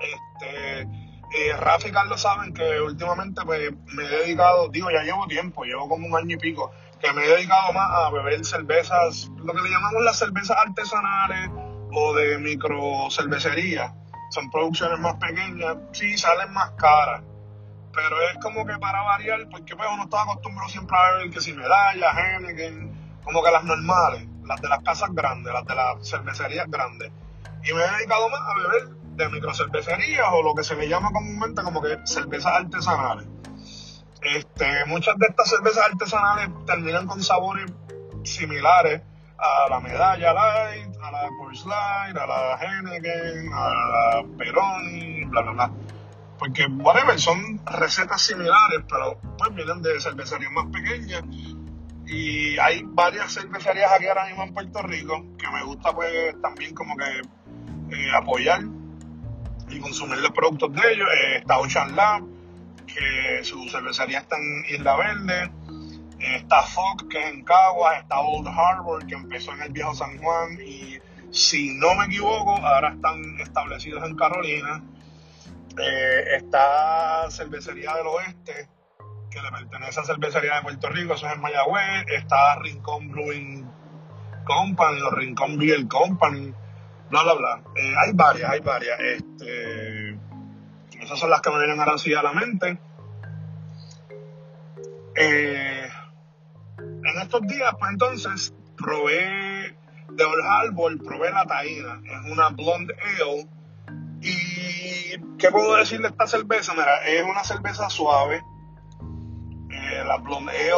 Este, 0.00 0.80
eh, 0.82 1.56
Rafa 1.56 1.88
y 1.88 1.92
Carlos 1.92 2.20
saben 2.20 2.52
que 2.52 2.80
últimamente 2.80 3.42
pues, 3.44 3.72
me 3.94 4.04
he 4.04 4.08
dedicado, 4.08 4.68
digo, 4.68 4.90
ya 4.90 5.02
llevo 5.02 5.26
tiempo, 5.28 5.64
llevo 5.64 5.88
como 5.88 6.08
un 6.08 6.16
año 6.16 6.34
y 6.34 6.38
pico, 6.38 6.72
que 7.00 7.12
me 7.12 7.24
he 7.24 7.28
dedicado 7.28 7.72
más 7.72 7.88
a 7.90 8.10
beber 8.10 8.44
cervezas, 8.44 9.30
lo 9.36 9.52
que 9.52 9.62
le 9.62 9.70
llamamos 9.70 10.02
las 10.02 10.18
cervezas 10.18 10.56
artesanales 10.56 11.50
o 11.92 12.14
de 12.14 12.38
micro 12.38 13.08
cervecería. 13.10 13.94
Son 14.30 14.50
producciones 14.50 14.98
más 14.98 15.14
pequeñas, 15.16 15.76
sí, 15.92 16.16
salen 16.16 16.52
más 16.52 16.70
caras 16.72 17.22
pero 17.92 18.16
es 18.22 18.38
como 18.40 18.64
que 18.66 18.78
para 18.78 19.02
variar, 19.02 19.48
porque 19.50 19.74
pues 19.74 19.88
uno 19.92 20.04
está 20.04 20.22
acostumbrado 20.22 20.68
siempre 20.68 20.96
a 20.96 21.12
beber 21.12 21.30
que 21.30 21.40
si 21.40 21.52
medallas, 21.52 22.16
Henneken, 22.16 23.18
como 23.24 23.42
que 23.42 23.50
las 23.50 23.64
normales, 23.64 24.26
las 24.44 24.60
de 24.60 24.68
las 24.68 24.82
casas 24.82 25.10
grandes, 25.12 25.52
las 25.52 25.66
de 25.66 25.74
las 25.74 26.08
cervecerías 26.08 26.70
grandes. 26.70 27.10
Y 27.64 27.72
me 27.72 27.82
he 27.82 27.90
dedicado 27.96 28.28
más 28.28 28.40
a 28.40 28.54
beber 28.54 28.88
de 29.16 29.28
microcervecerías 29.28 30.28
o 30.32 30.42
lo 30.42 30.54
que 30.54 30.64
se 30.64 30.76
le 30.76 30.88
llama 30.88 31.10
comúnmente 31.12 31.62
como 31.62 31.82
que 31.82 31.98
cervezas 32.04 32.52
artesanales. 32.52 33.26
Este, 34.22 34.84
muchas 34.86 35.16
de 35.18 35.26
estas 35.26 35.48
cervezas 35.48 35.84
artesanales 35.90 36.50
terminan 36.66 37.06
con 37.06 37.22
sabores 37.22 37.70
similares 38.22 39.02
a 39.38 39.70
la 39.70 39.80
medalla 39.80 40.32
light, 40.34 40.94
a 41.02 41.10
la 41.10 41.28
Coors 41.38 41.64
Light, 41.64 42.16
a 42.16 42.26
la 42.26 42.58
Henneken, 42.60 43.52
a 43.52 43.68
la 43.68 44.24
Peroni, 44.36 45.24
bla, 45.24 45.40
bla, 45.40 45.52
bla 45.52 45.70
porque 46.40 46.64
whatever, 46.64 47.20
son 47.20 47.60
recetas 47.66 48.22
similares, 48.22 48.80
pero 48.88 49.20
pues 49.36 49.54
vienen 49.54 49.82
de 49.82 50.00
cervecerías 50.00 50.50
más 50.50 50.66
pequeñas. 50.72 51.22
Y 52.06 52.58
hay 52.58 52.82
varias 52.82 53.34
cervecerías 53.34 53.92
aquí 53.92 54.06
ahora 54.06 54.24
mismo 54.26 54.44
en 54.44 54.54
Puerto 54.54 54.82
Rico 54.82 55.22
que 55.38 55.48
me 55.50 55.62
gusta 55.62 55.92
pues 55.92 56.34
también 56.40 56.74
como 56.74 56.96
que 56.96 57.20
eh, 57.94 58.10
apoyar 58.16 58.62
y 59.68 59.78
consumir 59.80 60.18
los 60.18 60.30
productos 60.30 60.72
de 60.72 60.92
ellos. 60.92 61.08
Eh, 61.08 61.36
está 61.36 61.58
Ocean 61.58 61.94
Lab, 61.94 62.22
que 62.86 63.44
su 63.44 63.68
cervecería 63.68 64.20
está 64.20 64.36
en 64.38 64.64
Isla 64.74 64.96
Verde. 64.96 65.52
está 66.20 66.62
Fox, 66.62 67.04
que 67.10 67.18
es 67.18 67.34
en 67.34 67.44
Caguas. 67.44 68.00
Está 68.00 68.18
Old 68.18 68.48
Harbor, 68.48 69.06
que 69.06 69.14
empezó 69.14 69.52
en 69.52 69.62
el 69.62 69.72
viejo 69.72 69.94
San 69.94 70.16
Juan. 70.16 70.58
Y 70.66 70.98
si 71.30 71.74
no 71.74 71.94
me 71.96 72.06
equivoco, 72.06 72.56
ahora 72.66 72.94
están 72.94 73.38
establecidos 73.40 74.08
en 74.08 74.16
Carolina. 74.16 74.82
Eh, 75.78 76.36
está 76.36 77.30
Cervecería 77.30 77.94
del 77.94 78.06
Oeste, 78.06 78.68
que 79.30 79.40
le 79.40 79.50
pertenece 79.50 80.00
a 80.00 80.04
Cervecería 80.04 80.56
de 80.56 80.62
Puerto 80.62 80.88
Rico, 80.88 81.14
eso 81.14 81.26
es 81.26 81.34
en 81.34 81.40
Mayagüez. 81.40 82.06
Está 82.08 82.56
Rincón 82.56 83.10
Brewing 83.10 83.70
Company 84.44 85.00
o 85.00 85.10
Rincón 85.10 85.58
Beer 85.58 85.86
Company, 85.86 86.52
bla, 87.10 87.22
bla, 87.22 87.34
bla. 87.34 87.62
Eh, 87.76 87.94
hay 88.04 88.12
varias, 88.14 88.50
hay 88.50 88.60
varias. 88.60 88.98
Este, 89.00 90.18
esas 91.00 91.18
son 91.18 91.30
las 91.30 91.40
que 91.40 91.50
me 91.50 91.58
vienen 91.58 91.80
ahora 91.80 91.98
sí 91.98 92.12
a 92.14 92.22
la 92.22 92.32
mente. 92.32 92.78
Eh, 95.16 95.88
en 96.78 97.20
estos 97.20 97.42
días, 97.42 97.74
pues 97.78 97.90
entonces, 97.92 98.54
probé 98.76 99.76
de 100.10 100.24
Old 100.24 100.44
Harbor, 100.44 100.98
probé 101.04 101.30
la 101.30 101.44
taína. 101.46 102.00
Es 102.04 102.30
una 102.30 102.48
blonde 102.48 102.94
ale. 103.18 103.48
Y 104.20 105.00
¿Qué 105.40 105.50
puedo 105.50 105.74
decir 105.76 106.00
de 106.00 106.08
esta 106.08 106.26
cerveza? 106.26 106.74
Mira, 106.74 106.98
es 107.06 107.24
una 107.24 107.42
cerveza 107.42 107.88
suave. 107.88 108.42
Eh, 109.70 110.04
la 110.06 110.18
Blonde 110.18 110.70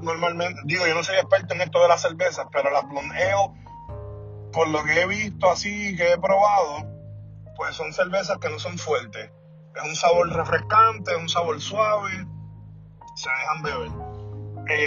normalmente, 0.00 0.60
digo, 0.64 0.86
yo 0.86 0.94
no 0.94 1.02
soy 1.02 1.16
experto 1.16 1.54
en 1.54 1.62
esto 1.62 1.82
de 1.82 1.88
las 1.88 2.02
cervezas, 2.02 2.46
pero 2.52 2.70
la 2.70 2.82
Blonde 2.82 3.34
por 4.52 4.68
lo 4.68 4.84
que 4.84 5.00
he 5.00 5.06
visto 5.06 5.50
así, 5.50 5.96
que 5.96 6.12
he 6.12 6.18
probado, 6.18 6.86
pues 7.56 7.74
son 7.74 7.92
cervezas 7.92 8.38
que 8.38 8.48
no 8.48 8.58
son 8.60 8.78
fuertes. 8.78 9.30
Es 9.74 9.82
un 9.82 9.96
sabor 9.96 10.32
refrescante, 10.32 11.10
es 11.10 11.18
un 11.18 11.28
sabor 11.28 11.60
suave, 11.60 12.26
se 13.16 13.28
dejan 13.28 13.62
beber. 13.62 14.05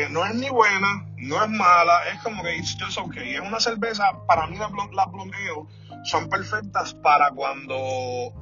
No 0.09 0.25
es 0.25 0.35
ni 0.35 0.49
buena, 0.49 1.05
no 1.17 1.41
es 1.41 1.49
mala, 1.49 2.01
es 2.13 2.21
como 2.21 2.43
que 2.43 2.57
it's 2.57 2.77
just 2.79 2.97
okay. 2.97 3.35
Es 3.35 3.41
una 3.41 3.59
cerveza, 3.59 4.11
para 4.27 4.45
mí 4.47 4.57
las 4.57 4.71
la 4.93 5.09
son 6.03 6.29
perfectas 6.29 6.93
para 6.95 7.31
cuando 7.31 8.33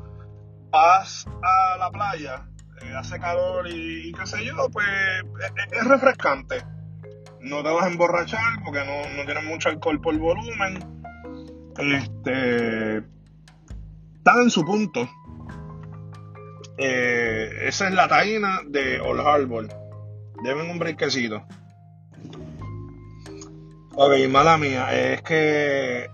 vas 0.72 1.28
a 1.44 1.78
la 1.78 1.92
playa, 1.92 2.48
eh, 2.82 2.94
hace 2.96 3.20
calor 3.20 3.68
y, 3.70 4.12
qué 4.14 4.26
sé 4.26 4.46
yo, 4.46 4.70
pues 4.72 4.88
es, 5.72 5.84
refrescante. 5.88 6.64
No 7.42 7.62
te 7.62 7.70
vas 7.70 7.86
a 7.86 7.88
emborrachar 7.88 8.64
porque 8.64 8.84
no, 8.84 9.16
no 9.16 9.26
tiene 9.26 9.42
mucho 9.42 9.70
alcohol 9.70 10.02
por 10.02 10.18
volumen. 10.18 11.04
Este 11.78 12.98
está 12.98 14.42
en 14.42 14.50
su 14.50 14.66
punto. 14.66 15.08
Eh, 16.80 17.50
esa 17.62 17.88
es 17.88 17.94
la 17.94 18.08
taína 18.08 18.62
de 18.68 19.00
Old 19.00 19.22
Harbor. 19.22 19.87
Deben 20.44 20.70
un 20.70 20.80
brinquecito. 20.80 21.44
Ok, 23.96 24.14
mala 24.30 24.58
mía, 24.58 24.94
es 24.94 25.22
que 25.24 26.10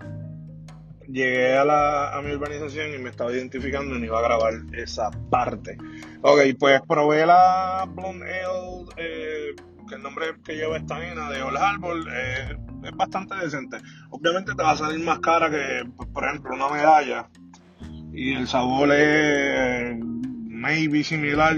llegué 1.06 1.56
a, 1.56 1.64
la, 1.64 2.16
a 2.16 2.22
mi 2.22 2.32
urbanización 2.32 2.94
y 2.94 2.98
me 2.98 3.10
estaba 3.10 3.30
identificando 3.32 3.94
y 3.94 3.98
no 3.98 4.06
iba 4.06 4.18
a 4.18 4.22
grabar 4.22 4.54
esa 4.72 5.10
parte. 5.30 5.76
Ok, 6.22 6.40
pues 6.58 6.80
probé 6.88 7.26
la 7.26 7.86
Blonde 7.88 8.24
Ale, 8.24 8.86
eh, 8.96 9.54
que 9.88 9.94
el 9.96 10.02
nombre 10.02 10.34
que 10.42 10.54
lleva 10.54 10.78
esta 10.78 10.98
mina 10.98 11.30
de 11.30 11.42
Old 11.42 11.58
Harbor, 11.58 11.96
eh, 12.10 12.56
es 12.84 12.92
bastante 12.92 13.34
decente. 13.36 13.76
Obviamente 14.10 14.54
te 14.54 14.62
va 14.62 14.70
a 14.72 14.76
salir 14.76 15.04
más 15.04 15.18
cara 15.18 15.50
que, 15.50 15.84
pues, 15.96 16.08
por 16.08 16.24
ejemplo, 16.24 16.54
una 16.54 16.68
medalla. 16.70 17.28
Y 18.12 18.34
el 18.34 18.48
sabor 18.48 18.92
es 18.92 19.96
maybe 20.48 21.04
similar. 21.04 21.56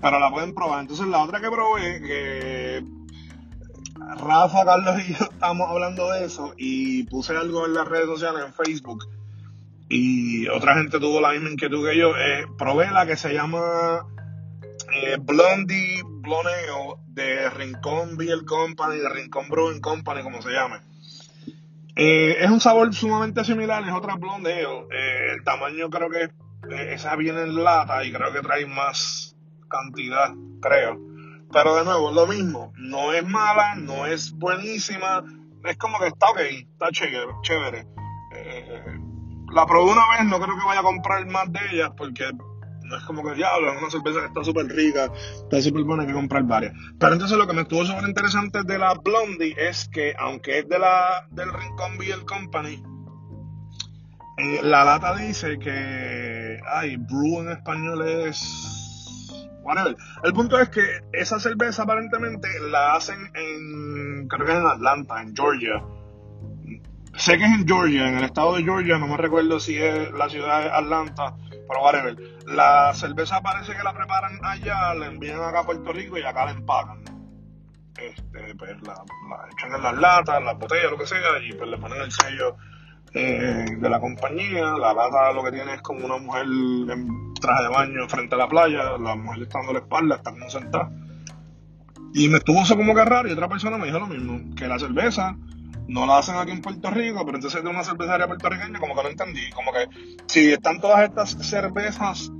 Pero 0.00 0.18
la 0.18 0.30
pueden 0.30 0.54
probar. 0.54 0.80
Entonces 0.80 1.06
la 1.06 1.22
otra 1.22 1.40
que 1.40 1.50
probé, 1.50 2.00
que 2.00 2.84
Rafa, 4.16 4.64
Carlos 4.64 5.02
y 5.06 5.14
yo 5.14 5.24
estábamos 5.30 5.68
hablando 5.70 6.10
de 6.12 6.24
eso 6.24 6.54
y 6.56 7.04
puse 7.04 7.36
algo 7.36 7.66
en 7.66 7.74
las 7.74 7.86
redes 7.86 8.06
sociales, 8.06 8.42
en 8.46 8.52
Facebook, 8.52 9.04
y 9.88 10.46
otra 10.48 10.74
gente 10.74 11.00
tuvo 11.00 11.20
la 11.20 11.32
misma 11.32 11.50
inquietud 11.50 11.86
que 11.88 11.96
yo. 11.96 12.16
Eh, 12.16 12.46
probé 12.56 12.90
la 12.90 13.06
que 13.06 13.16
se 13.16 13.32
llama 13.32 14.06
eh, 14.94 15.16
Blondie 15.20 16.02
Bloneo 16.04 17.00
de 17.06 17.50
Rincón 17.50 18.16
Beer 18.16 18.44
Company, 18.44 18.98
de 18.98 19.08
Rincón 19.08 19.48
Brewing 19.48 19.80
Company, 19.80 20.22
como 20.22 20.42
se 20.42 20.50
llame. 20.50 20.80
Eh, 21.96 22.36
es 22.40 22.50
un 22.50 22.60
sabor 22.60 22.94
sumamente 22.94 23.44
similar, 23.44 23.82
es 23.82 23.92
otra 23.92 24.14
Blonde 24.14 24.62
eh, 24.62 25.32
el 25.32 25.42
tamaño 25.42 25.90
creo 25.90 26.08
que 26.08 26.30
esa 26.92 27.16
viene 27.16 27.42
en 27.42 27.64
lata 27.64 28.04
y 28.04 28.12
creo 28.12 28.32
que 28.32 28.40
trae 28.40 28.66
más 28.66 29.36
cantidad, 29.68 30.34
creo. 30.60 30.98
Pero 31.52 31.76
de 31.76 31.84
nuevo, 31.84 32.10
lo 32.10 32.26
mismo, 32.26 32.72
no 32.76 33.12
es 33.12 33.26
mala, 33.26 33.74
no 33.76 34.06
es 34.06 34.32
buenísima, 34.32 35.24
es 35.64 35.76
como 35.78 35.98
que 35.98 36.08
está 36.08 36.30
ok, 36.30 36.38
está 36.40 36.90
chévere. 36.90 37.86
Eh, 38.34 38.98
la 39.52 39.66
probé 39.66 39.92
una 39.92 40.02
vez, 40.10 40.26
no 40.26 40.38
creo 40.40 40.58
que 40.58 40.66
vaya 40.66 40.80
a 40.80 40.84
comprar 40.84 41.26
más 41.26 41.50
de 41.50 41.60
ellas 41.72 41.90
porque 41.96 42.24
no 42.82 42.96
es 42.96 43.04
como 43.04 43.22
que 43.22 43.34
diablo, 43.34 43.72
es 43.72 43.80
una 43.80 43.90
cerveza 43.90 44.20
que 44.20 44.26
está 44.26 44.44
súper 44.44 44.66
rica, 44.66 45.12
está 45.42 45.60
súper 45.60 45.84
buena, 45.84 46.06
que 46.06 46.12
comprar 46.12 46.42
varias. 46.44 46.72
Pero 46.98 47.12
entonces 47.12 47.36
lo 47.36 47.46
que 47.46 47.52
me 47.52 47.62
estuvo 47.62 47.84
súper 47.84 48.08
interesante 48.08 48.62
de 48.64 48.78
la 48.78 48.94
Blondie 48.94 49.54
es 49.58 49.88
que, 49.88 50.14
aunque 50.18 50.60
es 50.60 50.68
de 50.68 50.78
la 50.78 51.26
del 51.30 51.52
Rincón 51.52 51.98
Beer 51.98 52.24
Company, 52.24 52.82
eh, 54.38 54.60
la 54.62 54.84
lata 54.84 55.16
dice 55.16 55.58
que, 55.58 56.60
ay, 56.72 56.96
brew 56.96 57.40
en 57.40 57.50
español 57.50 58.06
es 58.06 58.77
el 60.24 60.32
punto 60.32 60.58
es 60.58 60.68
que 60.68 60.82
esa 61.12 61.38
cerveza 61.40 61.82
aparentemente 61.82 62.48
la 62.70 62.94
hacen 62.94 63.30
en, 63.34 64.28
creo 64.28 64.46
que 64.46 64.52
en 64.52 64.66
Atlanta, 64.66 65.20
en 65.22 65.34
Georgia. 65.34 65.82
Sé 67.16 67.36
que 67.36 67.44
es 67.44 67.50
en 67.50 67.66
Georgia, 67.66 68.08
en 68.08 68.18
el 68.18 68.24
estado 68.24 68.56
de 68.56 68.62
Georgia, 68.62 68.98
no 68.98 69.08
me 69.08 69.16
recuerdo 69.16 69.58
si 69.58 69.76
es 69.76 70.12
la 70.12 70.28
ciudad 70.28 70.62
de 70.62 70.70
Atlanta, 70.70 71.34
pero 71.50 71.82
whatever. 71.82 72.16
La 72.46 72.94
cerveza 72.94 73.40
parece 73.40 73.74
que 73.74 73.82
la 73.82 73.92
preparan 73.92 74.38
allá, 74.44 74.94
la 74.94 75.06
envían 75.06 75.40
acá 75.40 75.60
a 75.60 75.66
Puerto 75.66 75.92
Rico 75.92 76.16
y 76.16 76.22
acá 76.22 76.44
la 76.44 76.52
empacan. 76.52 77.02
Este, 77.96 78.54
pues 78.54 78.80
la, 78.82 78.94
la 78.94 79.48
echan 79.50 79.74
en 79.74 79.82
las 79.82 79.98
latas, 79.98 80.42
las 80.42 80.56
botellas, 80.56 80.92
lo 80.92 80.98
que 80.98 81.06
sea, 81.06 81.18
y 81.42 81.52
pues 81.54 81.68
le 81.68 81.78
ponen 81.78 82.00
el 82.00 82.12
sello 82.12 82.56
eh, 83.14 83.64
de 83.78 83.88
la 83.88 84.00
compañía. 84.00 84.64
La 84.78 84.92
lata 84.92 85.32
lo 85.32 85.42
que 85.44 85.52
tiene 85.52 85.74
es 85.74 85.82
como 85.82 86.06
una 86.06 86.18
mujer 86.18 86.44
en 86.44 87.34
traje 87.34 87.62
de 87.62 87.68
baño 87.68 88.08
frente 88.08 88.34
a 88.34 88.38
la 88.38 88.48
playa, 88.48 88.98
la 88.98 89.14
mujer 89.16 89.42
está 89.42 89.58
dando 89.58 89.72
la 89.74 89.78
espalda, 89.80 90.16
está 90.16 90.32
como. 90.32 90.90
Y 92.14 92.28
me 92.28 92.38
estuvo 92.38 92.62
eso 92.62 92.76
como 92.76 92.94
que 92.94 93.04
raro 93.04 93.28
y 93.28 93.32
otra 93.32 93.48
persona 93.48 93.78
me 93.78 93.86
dijo 93.86 93.98
lo 93.98 94.06
mismo, 94.06 94.54
que 94.56 94.66
la 94.66 94.78
cerveza 94.78 95.36
no 95.88 96.06
la 96.06 96.18
hacen 96.18 96.36
aquí 96.36 96.52
en 96.52 96.60
Puerto 96.60 96.90
Rico, 96.90 97.24
pero 97.24 97.38
entonces 97.38 97.62
de 97.62 97.68
una 97.68 97.84
cervecería 97.84 98.26
puertorriqueña 98.26 98.78
como 98.78 98.94
que 98.94 99.02
no 99.02 99.08
entendí, 99.08 99.50
como 99.54 99.72
que 99.72 99.88
si 100.26 100.52
están 100.52 100.80
todas 100.80 101.08
estas 101.08 101.30
cervezas 101.46 102.30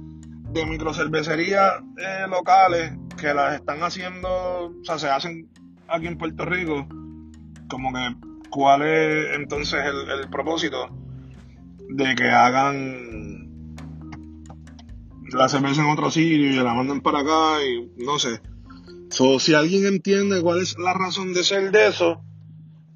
de 0.53 0.67
microcervecería 0.67 1.83
eh, 1.97 2.27
locales 2.29 2.93
que 3.19 3.35
las 3.35 3.55
están 3.55 3.83
haciendo, 3.83 4.67
o 4.67 4.85
sea, 4.85 4.99
se 4.99 5.09
hacen 5.09 5.49
aquí 5.89 6.07
en 6.07 6.19
Puerto 6.19 6.45
Rico, 6.45 6.87
como 7.69 7.93
que 7.93 8.28
cuál 8.51 8.83
es 8.83 9.37
entonces 9.37 9.81
el, 9.85 10.29
propósito 10.31 10.89
de 11.89 12.15
que 12.15 12.31
hagan 12.31 13.57
la 15.33 15.49
cerveza 15.49 15.83
en 15.83 15.91
otro 15.91 16.11
sitio 16.11 16.51
y 16.51 16.57
la 16.57 16.75
mandan 16.75 17.01
para 17.01 17.21
acá 17.21 17.65
y 17.65 17.91
no 18.05 18.19
sé. 18.19 18.41
Si 19.39 19.55
alguien 19.55 19.87
entiende 19.87 20.43
cuál 20.43 20.61
es 20.61 20.79
la 20.79 20.93
razón 20.93 21.33
de 21.33 21.43
ser 21.43 21.71
de 21.73 21.89
eso, 21.89 22.23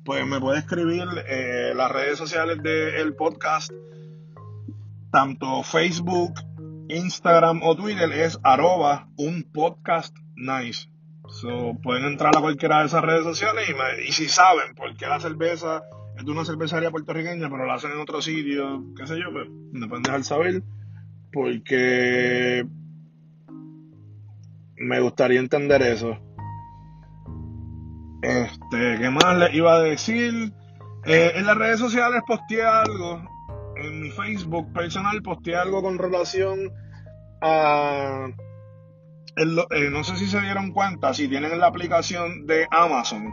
pues 0.04 0.26
me 0.26 0.40
puede 0.40 0.58
escribir 0.58 1.04
eh, 1.26 1.72
las 1.74 1.90
redes 1.90 2.18
sociales 2.18 2.62
del 2.62 3.14
podcast, 3.14 3.72
tanto 5.10 5.62
Facebook, 5.62 6.34
Instagram 6.88 7.62
o 7.62 7.74
Twitter, 7.76 8.12
es 8.12 8.38
arroba 8.42 9.08
un 9.16 9.42
podcast 9.42 10.14
nice. 10.36 10.91
So, 11.32 11.78
pueden 11.82 12.04
entrar 12.04 12.36
a 12.36 12.40
cualquiera 12.40 12.80
de 12.80 12.86
esas 12.86 13.02
redes 13.02 13.24
sociales 13.24 13.68
y, 13.68 14.08
y 14.08 14.12
si 14.12 14.28
saben 14.28 14.74
por 14.74 14.94
qué 14.96 15.06
la 15.06 15.18
cerveza 15.18 15.82
es 16.16 16.24
de 16.24 16.30
una 16.30 16.44
cervecería 16.44 16.90
puertorriqueña, 16.90 17.48
pero 17.48 17.66
la 17.66 17.74
hacen 17.74 17.92
en 17.92 18.00
otro 18.00 18.20
sitio, 18.20 18.84
qué 18.96 19.06
sé 19.06 19.18
yo, 19.18 19.32
pues 19.32 19.48
me 19.72 19.88
pueden 19.88 20.02
dejar 20.02 20.24
saber. 20.24 20.62
Porque 21.32 22.66
me 24.76 25.00
gustaría 25.00 25.40
entender 25.40 25.80
eso. 25.82 26.18
Este, 28.22 28.98
¿qué 28.98 29.10
más 29.10 29.38
les 29.38 29.54
iba 29.54 29.74
a 29.74 29.80
decir? 29.80 30.52
Eh, 31.06 31.32
en 31.34 31.46
las 31.46 31.56
redes 31.56 31.80
sociales 31.80 32.22
posteé 32.26 32.62
algo. 32.62 33.22
En 33.76 34.02
mi 34.02 34.10
Facebook 34.10 34.70
personal 34.72 35.22
posteé 35.22 35.56
algo 35.56 35.82
con 35.82 35.98
relación 35.98 36.70
a 37.40 38.28
eh, 39.36 39.90
no 39.90 40.04
sé 40.04 40.16
si 40.16 40.26
se 40.26 40.40
dieron 40.40 40.72
cuenta, 40.72 41.14
si 41.14 41.28
tienen 41.28 41.58
la 41.58 41.66
aplicación 41.66 42.46
de 42.46 42.66
Amazon 42.70 43.30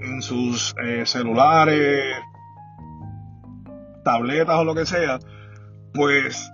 en 0.00 0.22
sus 0.22 0.74
eh, 0.82 1.04
celulares, 1.04 2.14
tabletas 4.04 4.56
o 4.56 4.64
lo 4.64 4.74
que 4.74 4.86
sea, 4.86 5.18
pues 5.92 6.50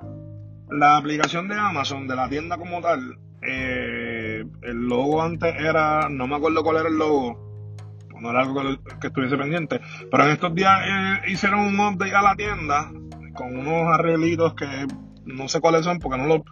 la 0.71 0.97
aplicación 0.97 1.49
de 1.49 1.57
Amazon, 1.57 2.09
de 2.09 2.17
la 2.17 2.29
tienda 2.29 2.57
como 2.57 2.81
tal, 2.81 3.19
eh, 3.43 4.45
el 4.63 4.89
logo 4.89 5.23
antes 5.23 5.55
era, 5.57 6.09
no 6.09 6.27
me 6.27 6.37
acuerdo 6.37 6.65
cuál 6.65 6.79
era 6.79 6.89
el 6.89 6.97
logo, 6.97 8.09
no 8.21 8.31
era 8.31 8.41
algo 8.41 8.63
que, 9.01 9.07
estuviese 9.07 9.37
pendiente, 9.37 9.81
pero 10.11 10.25
en 10.25 10.31
estos 10.31 10.55
días 10.55 10.81
hicieron 11.29 11.61
un 11.61 11.79
update 11.79 12.15
a 12.15 12.23
la 12.23 12.35
tienda 12.35 12.91
con 13.35 13.57
unos 13.57 13.93
arreglitos 13.93 14.55
que 14.55 14.67
no 15.27 15.49
sé 15.49 15.61
cuáles 15.61 15.85
son 15.85 15.99
porque 15.99 16.19
no 16.19 16.27
lo 16.27 16.45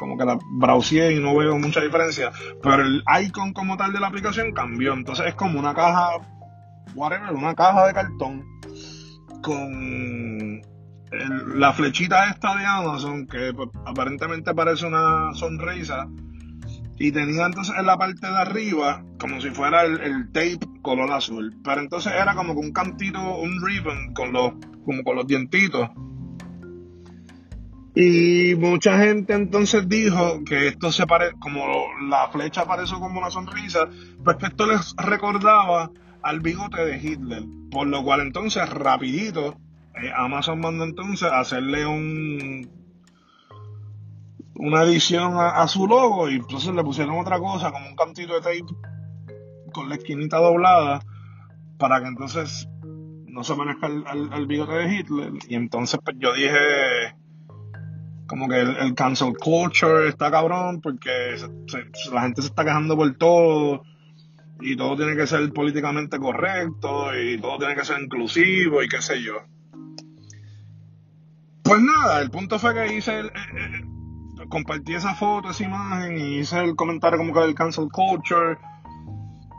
como 0.00 0.16
que 0.16 0.24
la 0.24 0.38
browseé 0.52 1.12
y 1.12 1.20
no 1.20 1.36
veo 1.36 1.58
mucha 1.58 1.82
diferencia, 1.82 2.32
pero 2.62 2.82
el 2.82 3.04
icon 3.22 3.52
como 3.52 3.76
tal 3.76 3.92
de 3.92 4.00
la 4.00 4.06
aplicación 4.06 4.52
cambió, 4.52 4.94
entonces 4.94 5.26
es 5.26 5.34
como 5.34 5.60
una 5.60 5.74
caja, 5.74 6.12
whatever, 6.94 7.34
una 7.34 7.54
caja 7.54 7.86
de 7.86 7.92
cartón 7.92 8.46
con 9.42 10.62
la 11.54 11.72
flechita 11.74 12.30
esta 12.30 12.56
de 12.56 12.64
Amazon 12.64 13.26
que 13.26 13.52
pues, 13.52 13.68
aparentemente 13.84 14.54
parece 14.54 14.86
una 14.86 15.34
sonrisa 15.34 16.08
y 16.98 17.12
tenía 17.12 17.44
entonces 17.44 17.74
en 17.78 17.84
la 17.84 17.98
parte 17.98 18.26
de 18.26 18.38
arriba 18.38 19.04
como 19.18 19.38
si 19.42 19.50
fuera 19.50 19.82
el, 19.82 20.32
tape 20.32 20.60
color 20.80 21.12
azul, 21.12 21.54
pero 21.62 21.82
entonces 21.82 22.14
era 22.14 22.34
como 22.34 22.54
con 22.54 22.64
un 22.64 22.72
cantito, 22.72 23.20
un 23.20 23.60
ribbon 23.62 24.14
con 24.14 24.32
los, 24.32 24.52
como 24.86 25.04
con 25.04 25.16
los 25.16 25.26
dientitos 25.26 25.90
y 28.02 28.54
mucha 28.54 28.96
gente 28.96 29.34
entonces 29.34 29.86
dijo 29.86 30.42
que 30.44 30.68
esto 30.68 30.90
se 30.90 31.06
parece, 31.06 31.34
como 31.38 31.66
la 32.08 32.28
flecha 32.28 32.64
parece 32.64 32.94
como 32.94 33.18
una 33.18 33.30
sonrisa, 33.30 33.90
pues 34.24 34.38
que 34.38 34.46
esto 34.46 34.66
les 34.66 34.94
recordaba 34.96 35.90
al 36.22 36.40
bigote 36.40 36.82
de 36.82 36.96
Hitler. 36.96 37.42
Por 37.70 37.88
lo 37.88 38.02
cual 38.02 38.20
entonces 38.20 38.66
rapidito 38.70 39.58
eh, 40.02 40.10
Amazon 40.16 40.60
mandó 40.60 40.84
entonces 40.84 41.30
a 41.30 41.40
hacerle 41.40 41.86
un 41.86 42.70
una 44.54 44.82
edición 44.84 45.34
a, 45.36 45.68
su 45.68 45.86
logo 45.86 46.30
y 46.30 46.36
entonces 46.36 46.74
le 46.74 46.82
pusieron 46.82 47.18
otra 47.18 47.38
cosa 47.38 47.70
como 47.70 47.86
un 47.86 47.96
cantito 47.96 48.32
de 48.34 48.40
tape 48.40 48.74
con 49.74 49.90
la 49.90 49.96
esquinita 49.96 50.38
doblada 50.38 51.00
para 51.78 52.00
que 52.00 52.06
entonces 52.08 52.66
no 53.26 53.44
se 53.44 53.54
parezca 53.54 53.86
al 53.86 54.46
bigote 54.46 54.72
de 54.72 54.94
Hitler. 54.94 55.32
Y 55.48 55.54
entonces 55.54 56.00
pues 56.02 56.16
yo 56.18 56.32
dije 56.32 56.58
como 58.30 58.48
que 58.48 58.60
el, 58.60 58.94
cancel 58.94 59.36
culture 59.36 60.08
está 60.08 60.30
cabrón 60.30 60.80
porque 60.80 61.34
la 62.12 62.22
gente 62.22 62.42
se 62.42 62.48
está 62.48 62.64
quejando 62.64 62.96
por 62.96 63.12
todo 63.16 63.82
y 64.60 64.76
todo 64.76 64.96
tiene 64.96 65.16
que 65.16 65.26
ser 65.26 65.52
políticamente 65.52 66.16
correcto 66.16 67.12
y 67.18 67.40
todo 67.40 67.58
tiene 67.58 67.74
que 67.74 67.84
ser 67.84 68.00
inclusivo 68.00 68.84
y 68.84 68.88
qué 68.88 69.02
sé 69.02 69.20
yo. 69.20 69.34
Pues 71.64 71.80
nada, 71.80 72.20
el 72.20 72.30
punto 72.30 72.60
fue 72.60 72.72
que 72.72 72.94
hice 72.94 73.18
el, 73.18 73.26
eh, 73.26 73.30
eh, 73.32 74.46
compartí 74.48 74.94
esa 74.94 75.16
foto, 75.16 75.50
esa 75.50 75.64
imagen 75.64 76.16
y 76.16 76.38
hice 76.38 76.60
el 76.60 76.76
comentario 76.76 77.18
como 77.18 77.32
que 77.32 77.40
del 77.40 77.56
cancel 77.56 77.88
culture 77.90 78.58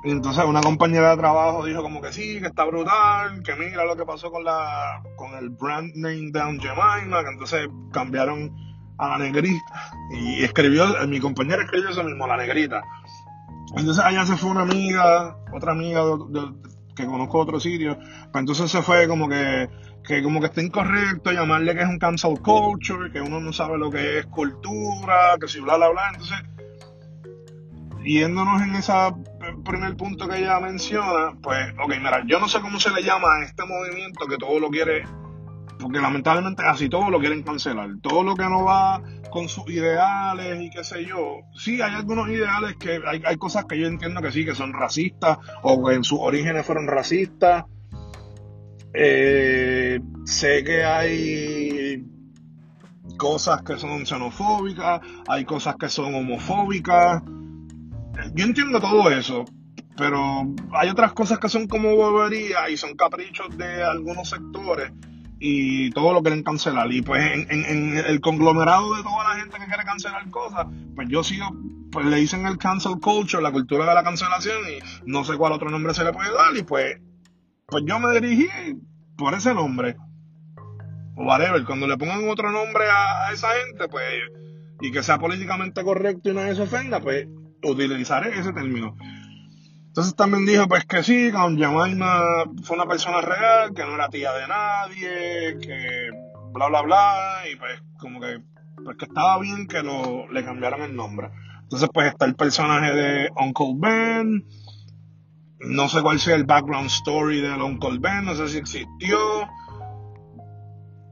Y 0.03 0.11
entonces 0.11 0.43
una 0.45 0.61
compañera 0.61 1.11
de 1.11 1.17
trabajo 1.17 1.63
dijo 1.65 1.83
como 1.83 2.01
que 2.01 2.11
sí, 2.11 2.39
que 2.39 2.47
está 2.47 2.65
brutal, 2.65 3.43
que 3.43 3.55
mira 3.55 3.85
lo 3.85 3.95
que 3.95 4.05
pasó 4.05 4.31
con 4.31 4.43
la 4.43 5.01
con 5.15 5.35
el 5.35 5.49
brand 5.49 5.93
name 5.95 6.31
de 6.31 6.39
Jemima, 6.39 7.23
que 7.23 7.29
entonces 7.29 7.67
cambiaron 7.91 8.51
a 8.97 9.09
la 9.09 9.17
negrita. 9.19 9.93
Y 10.11 10.43
escribió, 10.43 10.85
mi 11.07 11.19
compañera 11.19 11.63
escribió 11.63 11.89
eso 11.89 12.03
mismo, 12.03 12.25
la 12.25 12.37
negrita. 12.37 12.81
Entonces 13.75 14.03
allá 14.03 14.25
se 14.25 14.37
fue 14.37 14.49
una 14.49 14.61
amiga, 14.61 15.37
otra 15.53 15.73
amiga 15.73 16.01
que 16.95 17.05
conozco 17.05 17.37
de 17.37 17.43
otro 17.43 17.59
sitio, 17.59 17.97
pues 17.97 18.41
entonces 18.41 18.69
se 18.69 18.81
fue 18.81 19.07
como 19.07 19.29
que, 19.29 19.69
que 20.03 20.21
como 20.23 20.39
que 20.39 20.47
está 20.47 20.61
incorrecto 20.61 21.31
llamarle 21.31 21.73
que 21.73 21.81
es 21.81 21.87
un 21.87 21.99
cancel 21.99 22.41
culture, 22.41 23.11
que 23.11 23.21
uno 23.21 23.39
no 23.39 23.53
sabe 23.53 23.77
lo 23.77 23.89
que 23.89 24.19
es 24.19 24.25
cultura, 24.25 25.37
que 25.39 25.47
si 25.47 25.59
bla 25.61 25.77
bla 25.77 25.89
bla, 25.89 26.09
entonces 26.11 26.37
yéndonos 28.03 28.61
en 28.61 28.75
ese 28.75 28.93
primer 29.63 29.95
punto 29.95 30.27
que 30.27 30.39
ella 30.39 30.59
menciona, 30.59 31.33
pues, 31.41 31.73
ok, 31.83 31.93
mira, 31.97 32.23
yo 32.25 32.39
no 32.39 32.47
sé 32.47 32.61
cómo 32.61 32.79
se 32.79 32.91
le 32.91 33.03
llama 33.03 33.27
a 33.35 33.43
este 33.43 33.63
movimiento 33.65 34.25
que 34.27 34.37
todo 34.37 34.59
lo 34.59 34.69
quiere, 34.69 35.03
porque 35.79 35.99
lamentablemente 35.99 36.63
así 36.63 36.89
todo 36.89 37.09
lo 37.09 37.19
quieren 37.19 37.43
cancelar. 37.43 37.89
Todo 38.01 38.23
lo 38.23 38.35
que 38.35 38.43
no 38.43 38.63
va 38.63 39.01
con 39.31 39.49
sus 39.49 39.69
ideales 39.69 40.61
y 40.61 40.69
qué 40.69 40.83
sé 40.83 41.05
yo. 41.05 41.39
Sí, 41.55 41.81
hay 41.81 41.95
algunos 41.95 42.29
ideales 42.29 42.75
que 42.77 43.01
hay, 43.05 43.23
hay 43.25 43.37
cosas 43.37 43.65
que 43.65 43.79
yo 43.79 43.87
entiendo 43.87 44.21
que 44.21 44.31
sí, 44.31 44.45
que 44.45 44.55
son 44.55 44.73
racistas 44.73 45.39
o 45.63 45.83
que 45.83 45.95
en 45.95 46.03
sus 46.03 46.19
orígenes 46.19 46.65
fueron 46.65 46.87
racistas. 46.87 47.65
Eh, 48.93 49.99
sé 50.25 50.63
que 50.63 50.83
hay 50.83 52.05
cosas 53.17 53.61
que 53.63 53.77
son 53.77 54.05
xenofóbicas, 54.05 55.01
hay 55.27 55.45
cosas 55.45 55.75
que 55.77 55.89
son 55.89 56.13
homofóbicas 56.13 57.23
yo 58.33 58.45
entiendo 58.45 58.79
todo 58.79 59.09
eso, 59.09 59.45
pero 59.97 60.43
hay 60.73 60.89
otras 60.89 61.13
cosas 61.13 61.39
que 61.39 61.49
son 61.49 61.67
como 61.67 61.95
bobería 61.95 62.69
y 62.69 62.77
son 62.77 62.95
caprichos 62.95 63.55
de 63.57 63.83
algunos 63.83 64.29
sectores 64.29 64.91
y 65.39 65.89
todo 65.91 66.13
lo 66.13 66.21
quieren 66.21 66.43
cancelar. 66.43 66.91
Y 66.91 67.01
pues 67.01 67.23
en, 67.49 67.97
el 67.97 68.21
conglomerado 68.21 68.95
de 68.95 69.03
toda 69.03 69.29
la 69.29 69.39
gente 69.39 69.57
que 69.57 69.65
quiere 69.65 69.83
cancelar 69.83 70.29
cosas, 70.29 70.67
pues 70.95 71.07
yo 71.09 71.23
sigo, 71.23 71.49
pues 71.91 72.05
le 72.05 72.17
dicen 72.17 72.45
el 72.45 72.57
cancel 72.57 72.99
culture, 73.01 73.43
la 73.43 73.51
cultura 73.51 73.85
de 73.85 73.95
la 73.95 74.03
cancelación 74.03 74.59
y 74.69 75.09
no 75.09 75.23
sé 75.23 75.35
cuál 75.37 75.53
otro 75.53 75.69
nombre 75.69 75.93
se 75.93 76.03
le 76.03 76.13
puede 76.13 76.31
dar 76.31 76.55
y 76.55 76.63
pues, 76.63 76.97
pues 77.65 77.83
yo 77.87 77.99
me 77.99 78.19
dirigí 78.19 78.47
por 79.17 79.33
ese 79.33 79.53
nombre. 79.53 79.97
O 81.15 81.25
whatever, 81.25 81.63
cuando 81.65 81.87
le 81.87 81.97
pongan 81.97 82.29
otro 82.29 82.51
nombre 82.51 82.85
a, 82.89 83.31
esa 83.33 83.49
gente, 83.65 83.87
pues, 83.89 84.05
y 84.79 84.91
que 84.91 85.03
sea 85.03 85.19
políticamente 85.19 85.83
correcto 85.83 86.29
y 86.29 86.33
nadie 86.33 86.55
se 86.55 86.61
ofenda, 86.61 86.99
pues 86.99 87.27
utilizaré 87.63 88.37
ese 88.39 88.53
término. 88.53 88.95
Entonces 89.87 90.15
también 90.15 90.45
dijo 90.45 90.67
pues 90.67 90.85
que 90.85 91.03
sí, 91.03 91.31
que 91.31 91.37
Jemima 91.37 92.21
fue 92.63 92.77
una 92.77 92.85
persona 92.85 93.19
real, 93.19 93.73
que 93.73 93.83
no 93.83 93.95
era 93.95 94.07
tía 94.07 94.31
de 94.31 94.47
nadie, 94.47 95.57
que 95.59 96.09
bla 96.53 96.67
bla 96.67 96.81
bla, 96.81 97.41
y 97.51 97.57
pues 97.57 97.81
como 97.99 98.21
que, 98.21 98.41
pues 98.83 98.97
que 98.97 99.05
estaba 99.05 99.37
bien 99.39 99.67
que 99.67 99.83
lo, 99.83 100.31
le 100.31 100.45
cambiaran 100.45 100.81
el 100.81 100.95
nombre. 100.95 101.29
Entonces 101.63 101.89
pues 101.93 102.07
está 102.07 102.25
el 102.25 102.35
personaje 102.35 102.93
de 102.93 103.29
Uncle 103.35 103.73
Ben, 103.75 104.45
no 105.59 105.89
sé 105.89 106.01
cuál 106.01 106.19
sea 106.19 106.35
el 106.35 106.45
background 106.45 106.87
story 106.87 107.41
del 107.41 107.61
Uncle 107.61 107.99
Ben, 107.99 108.23
no 108.23 108.35
sé 108.35 108.47
si 108.47 108.57
existió, 108.59 109.17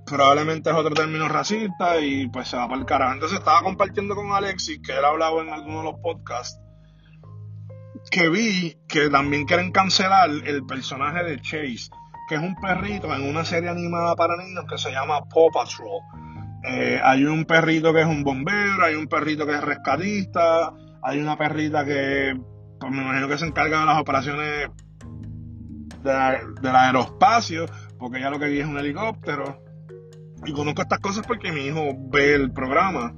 probablemente 0.10 0.70
es 0.70 0.76
otro 0.76 0.94
término 0.94 1.28
racista 1.28 2.00
y 2.00 2.28
pues 2.28 2.48
se 2.48 2.58
va 2.58 2.68
para 2.68 2.80
el 2.80 2.86
carajo. 2.86 3.14
Entonces 3.14 3.40
estaba 3.40 3.62
compartiendo 3.62 4.16
con 4.16 4.32
Alexis, 4.32 4.80
que 4.86 4.98
él 4.98 5.06
hablaba 5.06 5.42
en 5.42 5.50
alguno 5.50 5.80
de 5.80 5.84
los 5.86 6.00
podcasts, 6.02 6.60
que 8.12 8.30
vi 8.30 8.78
que 8.88 9.10
también 9.10 9.46
quieren 9.46 9.72
cancelar 9.72 10.30
el 10.30 10.66
personaje 10.66 11.24
de 11.24 11.42
Chase, 11.42 11.90
que 12.28 12.36
es 12.36 12.42
un 12.42 12.56
perrito 12.56 13.14
en 13.14 13.30
una 13.30 13.44
serie 13.46 13.70
animada 13.70 14.16
para 14.16 14.38
niños 14.38 14.66
que 14.70 14.78
se 14.78 14.92
llama 14.92 15.22
Paw 15.26 15.52
Patrol. 15.52 16.02
Eh, 16.64 17.00
hay 17.04 17.26
un 17.26 17.46
perrito 17.46 17.94
que 17.94 18.02
es 18.02 18.08
un 18.08 18.24
bombero, 18.24 18.84
hay 18.84 18.96
un 18.96 19.08
perrito 19.08 19.46
que 19.46 19.54
es 19.54 19.62
rescatista, 19.62 20.74
hay 21.02 21.20
una 21.20 21.38
perrita 21.38 21.86
que 21.86 22.38
pues 22.80 22.92
me 22.92 23.02
imagino 23.02 23.28
que 23.28 23.38
se 23.38 23.46
encarga 23.46 23.82
de 23.82 23.86
las 23.86 24.00
operaciones 24.00 24.70
del 26.04 26.76
aeroespacio, 26.76 27.66
porque 27.98 28.22
ya 28.22 28.30
lo 28.30 28.40
que 28.40 28.48
vi 28.48 28.60
es 28.60 28.68
un 28.68 28.78
helicóptero. 28.78 29.69
Y 30.46 30.54
conozco 30.54 30.82
estas 30.82 31.00
cosas 31.00 31.26
porque 31.28 31.52
mi 31.52 31.68
hijo 31.68 31.94
ve 32.12 32.36
el 32.36 32.52
programa. 32.52 33.14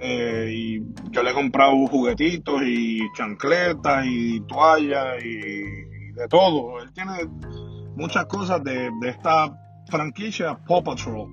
Eh, 0.00 0.52
y 0.52 0.82
yo 1.10 1.22
le 1.22 1.30
he 1.30 1.34
comprado 1.34 1.74
juguetitos 1.88 2.62
y 2.64 3.00
chancletas 3.14 4.06
y 4.06 4.40
toallas 4.42 5.24
y, 5.24 5.62
de 6.12 6.28
todo. 6.28 6.80
Él 6.80 6.92
tiene 6.92 7.12
muchas 7.96 8.26
cosas 8.26 8.62
de, 8.62 8.90
esta 9.06 9.56
franquicia 9.88 10.58
Paw 10.66 10.82
Patrol. 10.82 11.28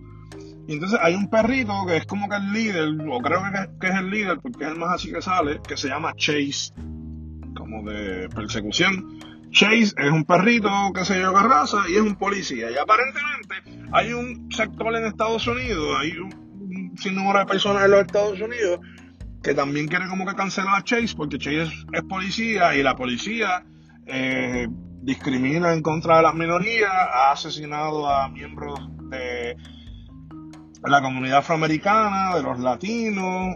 Y 0.67 0.73
entonces 0.73 0.99
hay 1.01 1.13
un 1.13 1.29
perrito 1.29 1.73
que 1.85 1.97
es 1.97 2.05
como 2.05 2.27
que 2.27 2.37
el 2.37 2.51
líder, 2.51 2.89
o 3.07 3.19
creo 3.19 3.39
que, 3.43 3.79
que, 3.79 3.87
es 3.87 3.95
el 3.95 4.09
líder 4.09 4.39
porque 4.39 4.63
es 4.63 4.71
el 4.71 4.79
más 4.79 4.95
así 4.95 5.11
que 5.11 5.21
sale, 5.21 5.61
que 5.61 5.77
se 5.77 5.89
llama 5.89 6.13
Chase, 6.15 6.73
como 7.55 7.83
de 7.83 8.29
persecución. 8.29 9.19
Chase 9.55 9.95
es 9.97 10.11
un 10.11 10.25
perrito, 10.25 10.69
que 10.93 11.05
se 11.05 11.17
yo, 11.17 11.33
qué 11.33 11.39
raza, 11.39 11.77
y 11.89 11.95
es 11.95 12.01
un 12.01 12.15
policía. 12.15 12.69
Y 12.69 12.77
aparentemente 12.77 13.87
hay 13.93 14.11
un 14.11 14.51
sector 14.51 14.93
en 14.93 15.05
Estados 15.05 15.47
Unidos, 15.47 15.97
hay 15.97 16.17
un 16.17 16.93
sinnúmero 16.97 17.39
de 17.39 17.45
personas 17.45 17.85
en 17.85 17.91
los 17.91 18.01
Estados 18.01 18.39
Unidos 18.41 18.81
que 19.41 19.53
también 19.53 19.87
quiere 19.87 20.09
como 20.09 20.25
que 20.25 20.35
cancelar 20.35 20.75
a 20.75 20.83
Chase 20.83 21.15
porque 21.15 21.37
Chase 21.37 21.71
es, 21.93 22.03
policía 22.03 22.75
y 22.75 22.83
la 22.83 22.97
policía 22.97 23.63
eh, 24.05 24.67
discrimina 25.03 25.71
en 25.71 25.81
contra 25.81 26.17
de 26.17 26.23
las 26.23 26.35
minorías, 26.35 26.91
ha 26.91 27.31
asesinado 27.31 28.09
a 28.09 28.27
miembros 28.27 28.77
de 29.09 29.55
la 30.83 31.01
comunidad 31.01 31.37
afroamericana, 31.37 32.35
de 32.35 32.43
los 32.43 32.59
latinos 32.59 33.55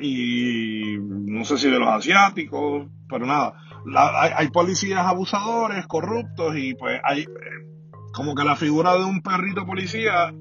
y 0.00 0.96
no 1.00 1.44
sé 1.44 1.58
si 1.58 1.68
de 1.68 1.78
los 1.80 1.88
asiáticos, 1.88 2.86
pero 3.08 3.26
nada 3.26 3.54
hay, 3.96 4.48
policías 4.50 5.06
abusadores, 5.06 5.86
corruptos 5.86 6.56
y 6.56 6.74
pues 6.74 7.00
hay 7.04 7.22
eh, 7.22 7.26
como 8.12 8.34
que 8.34 8.44
la 8.44 8.56
figura 8.56 8.94
de 8.94 9.04
un 9.04 9.22
perrito 9.22 9.66
policía 9.66 10.32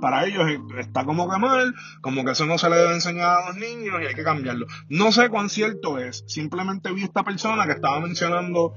para 0.00 0.26
ellos 0.26 0.46
está 0.78 1.04
como 1.04 1.28
que 1.28 1.38
mal, 1.38 1.74
como 2.00 2.24
que 2.24 2.32
eso 2.32 2.46
no 2.46 2.58
se 2.58 2.68
le 2.68 2.76
debe 2.76 2.94
enseñar 2.94 3.30
a 3.30 3.48
los 3.48 3.56
niños 3.56 3.94
y 4.02 4.06
hay 4.06 4.14
que 4.14 4.22
cambiarlo. 4.22 4.66
No 4.88 5.10
sé 5.10 5.28
cuán 5.28 5.48
cierto 5.48 5.98
es, 5.98 6.24
simplemente 6.26 6.92
vi 6.92 7.04
esta 7.04 7.22
persona 7.22 7.66
que 7.66 7.72
estaba 7.72 8.00
mencionando 8.00 8.74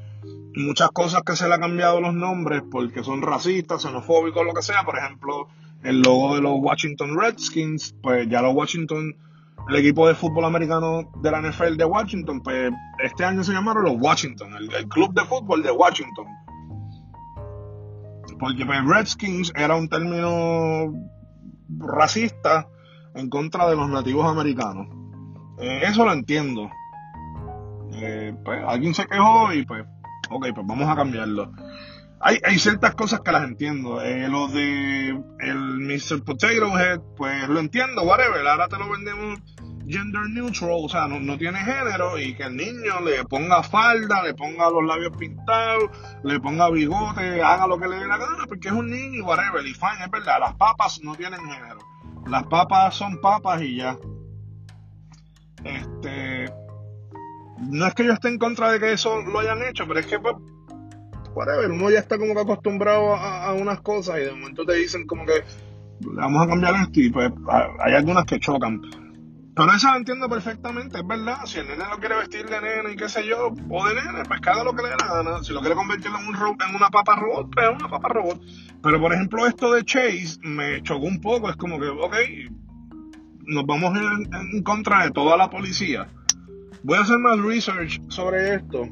muchas 0.55 0.89
cosas 0.91 1.23
que 1.23 1.35
se 1.35 1.47
le 1.47 1.55
han 1.55 1.61
cambiado 1.61 2.01
los 2.01 2.13
nombres 2.13 2.63
porque 2.69 3.03
son 3.03 3.21
racistas, 3.21 3.81
xenofóbicos, 3.81 4.45
lo 4.45 4.53
que 4.53 4.61
sea. 4.61 4.83
Por 4.83 4.97
ejemplo, 4.97 5.47
el 5.83 6.01
logo 6.01 6.35
de 6.35 6.41
los 6.41 6.53
Washington 6.55 7.17
Redskins, 7.17 7.95
pues 8.01 8.27
ya 8.29 8.41
los 8.41 8.53
Washington 8.53 9.15
el 9.69 9.75
equipo 9.75 10.07
de 10.07 10.15
fútbol 10.15 10.45
americano 10.45 11.11
de 11.21 11.31
la 11.31 11.41
NFL 11.41 11.77
de 11.77 11.85
Washington, 11.85 12.41
pues 12.41 12.71
este 13.03 13.23
año 13.23 13.43
se 13.43 13.53
llamaron 13.53 13.83
los 13.83 13.95
Washington, 13.99 14.53
el, 14.55 14.87
club 14.89 15.13
de 15.13 15.23
fútbol 15.25 15.61
de 15.61 15.71
Washington. 15.71 16.25
Porque 18.39 18.65
pues, 18.65 18.85
Redskins 18.85 19.51
era 19.55 19.75
un 19.75 19.87
término 19.87 20.91
racista 21.77 22.67
en 23.13 23.29
contra 23.29 23.69
de 23.69 23.75
los 23.75 23.89
nativos 23.89 24.25
americanos. 24.25 24.87
Eh, 25.59 25.81
eso 25.83 26.03
lo 26.03 26.13
entiendo. 26.13 26.69
Eh, 27.93 28.33
pues 28.43 28.63
alguien 28.65 28.95
se 28.95 29.05
quejó 29.05 29.53
y 29.53 29.65
pues, 29.65 29.85
ok, 30.31 30.47
pues 30.55 30.67
vamos 30.67 30.87
a 30.87 30.95
cambiarlo. 30.95 31.51
Hay, 32.21 32.39
hay 32.43 32.59
ciertas 32.59 32.95
cosas 32.95 33.21
que 33.21 33.31
las 33.31 33.43
entiendo. 33.43 34.01
Eh, 34.01 34.27
lo 34.27 34.47
de 34.47 35.09
el 35.39 35.79
Mr. 35.79 36.23
Potato 36.23 36.77
Head, 36.77 36.99
pues 37.17 37.47
lo 37.47 37.59
entiendo, 37.59 38.03
whatever. 38.03 38.45
Ahora 38.47 38.67
te 38.67 38.77
lo 38.77 38.89
vendemos 38.89 39.39
gender 39.89 40.29
neutral, 40.29 40.69
o 40.83 40.89
sea, 40.89 41.07
no, 41.07 41.37
tiene 41.37 41.59
género 41.59 42.19
y 42.19 42.35
que 42.35 42.43
el 42.43 42.55
niño 42.55 43.01
le 43.03 43.25
ponga 43.25 43.63
falda, 43.63 44.21
le 44.21 44.35
ponga 44.35 44.69
los 44.69 44.85
labios 44.85 45.17
pintados, 45.17 45.89
le 46.23 46.39
ponga 46.39 46.69
bigote, 46.69 47.41
haga 47.41 47.65
lo 47.65 47.79
que 47.79 47.87
le 47.87 47.95
dé 47.95 48.07
la 48.07 48.17
gana, 48.17 48.45
porque 48.47 48.67
es 48.67 48.73
un 48.73 48.89
niño 48.89 49.17
y 49.17 49.21
whatever, 49.21 49.65
y 49.65 49.73
fine, 49.73 50.05
es 50.05 50.11
verdad, 50.11 50.39
las 50.39 50.53
papas 50.55 51.01
no 51.03 51.15
tienen 51.15 51.39
género. 51.39 51.79
Las 52.27 52.43
papas 52.43 52.95
son 52.95 53.19
papas 53.19 53.61
y 53.63 53.77
ya. 53.77 53.97
Este. 55.63 56.53
No 57.57 57.87
es 57.87 57.93
que 57.93 58.05
yo 58.05 58.13
esté 58.13 58.29
en 58.29 58.37
contra 58.37 58.71
de 58.71 58.79
que 58.79 58.93
eso 58.93 59.21
lo 59.21 59.39
hayan 59.39 59.63
hecho, 59.63 59.85
pero 59.87 59.99
es 59.99 60.05
que, 60.05 60.19
pues, 60.19 60.35
whatever, 61.33 61.71
uno 61.71 61.89
ya 61.89 61.99
está 61.99 62.17
como 62.17 62.33
que 62.33 62.41
acostumbrado 62.41 63.15
a, 63.15 63.53
unas 63.53 63.81
cosas 63.81 64.19
y 64.19 64.25
de 64.25 64.31
momento 64.31 64.65
te 64.65 64.73
dicen 64.73 65.05
como 65.05 65.25
que 65.25 65.43
vamos 66.01 66.45
a 66.45 66.47
cambiar 66.47 66.75
esto 66.75 66.99
y 66.99 67.09
pues 67.09 67.31
hay 67.79 67.93
algunas 67.93 68.25
que 68.25 68.39
chocan. 68.39 68.81
Pero 69.59 69.73
eso 69.73 69.91
lo 69.91 69.97
entiendo 69.97 70.29
perfectamente, 70.29 70.99
es 70.99 71.05
verdad. 71.05 71.39
Si 71.43 71.59
el 71.59 71.67
nene 71.67 71.83
lo 71.89 71.97
quiere 71.97 72.15
vestir 72.15 72.45
de 72.45 72.61
nene 72.61 72.93
y 72.93 72.95
qué 72.95 73.09
sé 73.09 73.27
yo, 73.27 73.53
o 73.69 73.87
de 73.87 73.93
nene, 73.93 74.23
pues 74.25 74.39
cada 74.39 74.63
lo 74.63 74.73
que 74.73 74.83
le 74.83 74.89
dé 74.89 74.95
la 74.97 75.21
gana. 75.21 75.43
Si 75.43 75.51
lo 75.51 75.59
quiere 75.59 75.75
convertir 75.75 76.07
en, 76.07 76.27
un 76.27 76.35
en 76.35 76.75
una 76.75 76.89
papa 76.89 77.17
robot, 77.17 77.49
pues 77.53 77.65
es 77.65 77.75
una 77.75 77.89
papa 77.89 78.07
robot. 78.07 78.41
Pero 78.81 79.01
por 79.01 79.13
ejemplo, 79.13 79.45
esto 79.45 79.73
de 79.73 79.83
Chase 79.83 80.37
me 80.43 80.81
chocó 80.83 81.05
un 81.05 81.19
poco. 81.19 81.49
Es 81.49 81.57
como 81.57 81.77
que, 81.77 81.87
ok, 81.87 82.15
nos 83.47 83.65
vamos 83.65 83.97
en, 83.97 84.63
contra 84.63 85.03
de 85.03 85.11
toda 85.11 85.35
la 85.35 85.49
policía. 85.49 86.07
Voy 86.83 86.97
a 86.97 87.01
hacer 87.01 87.17
más 87.17 87.39
research 87.39 87.99
sobre 88.07 88.55
esto. 88.55 88.87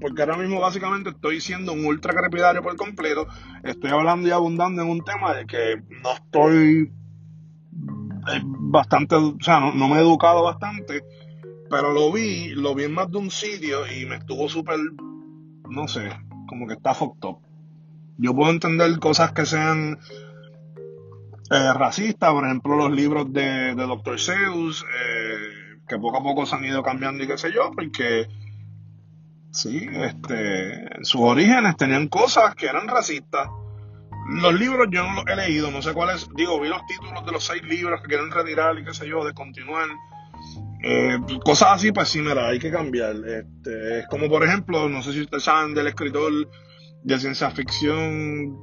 Porque 0.00 0.22
ahora 0.22 0.36
mismo 0.36 0.60
básicamente 0.60 1.10
estoy 1.10 1.40
siendo 1.40 1.72
un 1.72 1.84
ultra 1.84 2.14
crepidario 2.14 2.62
por 2.62 2.76
completo. 2.76 3.26
Estoy 3.62 3.90
hablando 3.90 4.28
y 4.28 4.30
abundando 4.30 4.82
en 4.82 4.88
un 4.88 5.00
tema 5.02 5.34
de 5.34 5.46
que 5.46 5.82
no 6.02 6.12
estoy 6.14 6.92
eh, 8.28 8.42
bastante, 8.44 9.14
o 9.16 9.36
sea, 9.40 9.60
no, 9.60 9.88
me 9.88 9.96
he 9.96 10.00
educado 10.00 10.42
bastante, 10.42 11.04
pero 11.70 11.92
lo 11.92 12.12
vi, 12.12 12.50
lo 12.50 12.74
vi 12.74 12.84
en 12.84 12.94
más 12.94 13.10
de 13.10 13.18
un 13.18 13.30
sitio 13.30 13.90
y 13.90 14.06
me 14.06 14.16
estuvo 14.16 14.48
súper, 14.48 14.78
no 15.68 15.88
sé, 15.88 16.10
como 16.46 16.66
que 16.66 16.74
está 16.74 16.94
fucked 16.94 17.28
up. 17.28 17.38
Yo 18.18 18.34
puedo 18.34 18.50
entender 18.50 18.98
cosas 18.98 19.32
que 19.32 19.46
sean 19.46 19.98
eh, 21.50 21.72
racistas, 21.72 22.32
por 22.32 22.44
ejemplo, 22.44 22.76
los 22.76 22.92
libros 22.92 23.32
de, 23.32 23.74
de 23.74 23.86
Dr. 23.86 24.18
Seuss, 24.18 24.82
eh, 24.82 25.78
que 25.88 25.98
poco 25.98 26.18
a 26.18 26.22
poco 26.22 26.44
se 26.44 26.56
han 26.56 26.64
ido 26.64 26.82
cambiando 26.82 27.22
y 27.22 27.26
qué 27.26 27.38
sé 27.38 27.52
yo, 27.52 27.70
porque 27.74 28.26
Sí, 29.58 29.88
este, 29.92 30.88
sus 31.02 31.20
orígenes 31.20 31.76
tenían 31.76 32.06
cosas 32.06 32.54
que 32.54 32.66
eran 32.66 32.86
racistas. 32.86 33.48
Los 34.40 34.54
libros 34.54 34.86
yo 34.88 35.02
no 35.02 35.14
los 35.14 35.24
he 35.26 35.34
leído, 35.34 35.72
no 35.72 35.82
sé 35.82 35.92
cuáles, 35.94 36.28
digo, 36.36 36.60
vi 36.60 36.68
los 36.68 36.86
títulos 36.86 37.26
de 37.26 37.32
los 37.32 37.44
seis 37.44 37.64
libros 37.64 38.00
que 38.00 38.06
quieren 38.06 38.30
retirar 38.30 38.78
y 38.78 38.84
qué 38.84 38.94
sé 38.94 39.08
yo, 39.08 39.24
de 39.24 39.34
continuar. 39.34 39.88
Eh, 40.84 41.18
cosas 41.44 41.70
así, 41.72 41.90
pues 41.90 42.08
sí, 42.08 42.20
mira, 42.20 42.46
hay 42.46 42.60
que 42.60 42.70
cambiar. 42.70 43.16
Este, 43.16 43.98
es 43.98 44.06
como, 44.06 44.28
por 44.28 44.44
ejemplo, 44.44 44.88
no 44.88 45.02
sé 45.02 45.12
si 45.12 45.22
ustedes 45.22 45.42
saben 45.42 45.74
del 45.74 45.88
escritor 45.88 46.32
de 47.02 47.18
ciencia 47.18 47.50
ficción 47.50 48.56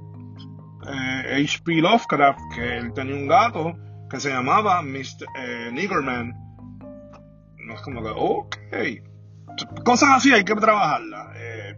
H.P. 0.82 1.74
Eh, 1.74 1.82
Lovecraft, 1.82 2.40
que 2.56 2.78
él 2.78 2.94
tenía 2.94 3.16
un 3.16 3.28
gato 3.28 3.74
que 4.10 4.22
se 4.22 4.30
llamaba 4.30 4.82
Mr. 4.82 5.26
Eh, 5.40 5.72
Niggerman. 5.74 6.34
No 7.58 7.74
es 7.74 7.82
como 7.82 8.02
que, 8.02 8.12
ok 8.16 9.15
cosas 9.84 10.10
así 10.16 10.34
hay 10.34 10.44
que 10.44 10.56
trabajarlas. 10.56 11.28
Eh, 11.36 11.78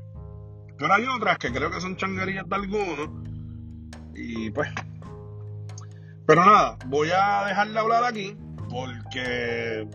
pero 0.77 0.93
hay 0.93 1.05
otras 1.05 1.37
que 1.37 1.51
creo 1.51 1.71
que 1.71 1.81
son 1.81 1.95
changuerías 1.95 2.47
de 2.47 2.55
algunos. 2.55 3.09
Y 4.15 4.49
pues. 4.51 4.69
Pero 6.25 6.45
nada, 6.45 6.77
voy 6.87 7.09
a 7.09 7.45
dejar 7.47 7.69
de 7.69 7.79
hablar 7.79 8.03
aquí. 8.03 8.35
Porque. 8.69 9.87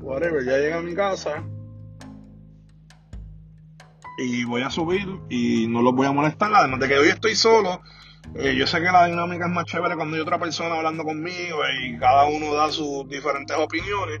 Whatever, 0.00 0.44
ya 0.44 0.58
llegué 0.58 0.74
a 0.74 0.80
mi 0.80 0.94
casa. 0.94 1.44
Y 4.18 4.44
voy 4.44 4.62
a 4.62 4.70
subir 4.70 5.08
y 5.28 5.68
no 5.68 5.82
los 5.82 5.94
voy 5.94 6.06
a 6.06 6.12
molestar. 6.12 6.52
Además 6.54 6.80
de 6.80 6.88
que 6.88 6.98
hoy 6.98 7.08
estoy 7.08 7.34
solo. 7.34 7.80
Eh, 8.34 8.54
yo 8.56 8.66
sé 8.66 8.78
que 8.78 8.84
la 8.84 9.06
dinámica 9.06 9.46
es 9.46 9.52
más 9.52 9.64
chévere 9.64 9.96
cuando 9.96 10.16
hay 10.16 10.22
otra 10.22 10.38
persona 10.38 10.76
hablando 10.76 11.02
conmigo 11.02 11.60
y 11.82 11.96
cada 11.98 12.26
uno 12.26 12.52
da 12.52 12.70
sus 12.70 13.08
diferentes 13.08 13.56
opiniones 13.56 14.20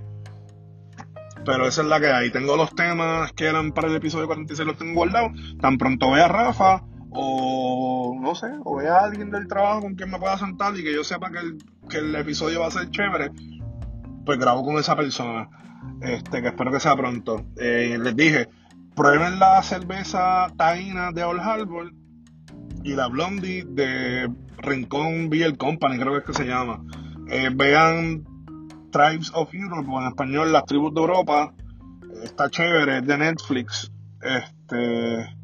pero 1.48 1.66
esa 1.66 1.80
es 1.80 1.88
la 1.88 1.98
que 1.98 2.08
hay. 2.08 2.30
Tengo 2.30 2.58
los 2.58 2.74
temas 2.74 3.32
que 3.32 3.46
eran 3.46 3.72
para 3.72 3.88
el 3.88 3.96
episodio 3.96 4.26
46, 4.26 4.66
los 4.66 4.76
tengo 4.76 4.92
guardados. 4.92 5.32
Tan 5.62 5.78
pronto 5.78 6.10
vea 6.10 6.26
a 6.26 6.28
Rafa 6.28 6.84
o 7.08 8.14
no 8.20 8.34
sé, 8.34 8.48
o 8.64 8.76
vea 8.76 8.96
a 8.96 9.04
alguien 9.04 9.30
del 9.30 9.48
trabajo 9.48 9.80
con 9.80 9.94
quien 9.94 10.10
me 10.10 10.18
pueda 10.18 10.36
sentar 10.36 10.76
y 10.76 10.84
que 10.84 10.92
yo 10.92 11.02
sepa 11.04 11.30
que 11.30 11.38
el, 11.38 11.56
que 11.88 11.98
el 11.98 12.14
episodio 12.16 12.60
va 12.60 12.66
a 12.66 12.70
ser 12.70 12.90
chévere, 12.90 13.30
pues 14.26 14.38
grabo 14.38 14.62
con 14.62 14.76
esa 14.76 14.94
persona. 14.94 15.48
Este, 16.02 16.42
que 16.42 16.48
espero 16.48 16.70
que 16.70 16.80
sea 16.80 16.94
pronto. 16.94 17.46
Eh, 17.56 17.96
les 17.98 18.14
dije, 18.14 18.50
prueben 18.94 19.38
la 19.38 19.62
cerveza 19.62 20.48
taína 20.58 21.12
de 21.12 21.24
Old 21.24 21.40
Harbor 21.40 21.94
y 22.84 22.92
la 22.92 23.08
Blondie 23.08 23.64
de 23.66 24.30
Rincón 24.58 25.30
Beer 25.30 25.56
Company, 25.56 25.98
creo 25.98 26.12
que 26.12 26.18
es 26.18 26.24
que 26.24 26.34
se 26.34 26.44
llama. 26.44 26.82
Eh, 27.30 27.48
vean 27.54 28.22
Tribes 28.90 29.30
of 29.34 29.52
Europe, 29.54 29.88
o 29.90 30.00
en 30.00 30.08
español 30.08 30.52
Las 30.52 30.64
Tribus 30.64 30.94
de 30.94 31.00
Europa. 31.00 31.52
Está 32.22 32.50
chévere, 32.50 32.98
es 32.98 33.06
de 33.06 33.18
Netflix. 33.18 33.92
Este. 34.22 35.36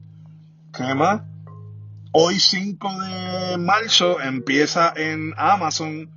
¿Qué 0.72 0.94
más? 0.94 1.22
Hoy 2.12 2.38
5 2.38 3.00
de 3.00 3.58
marzo 3.58 4.20
empieza 4.20 4.92
en 4.96 5.34
Amazon 5.36 6.10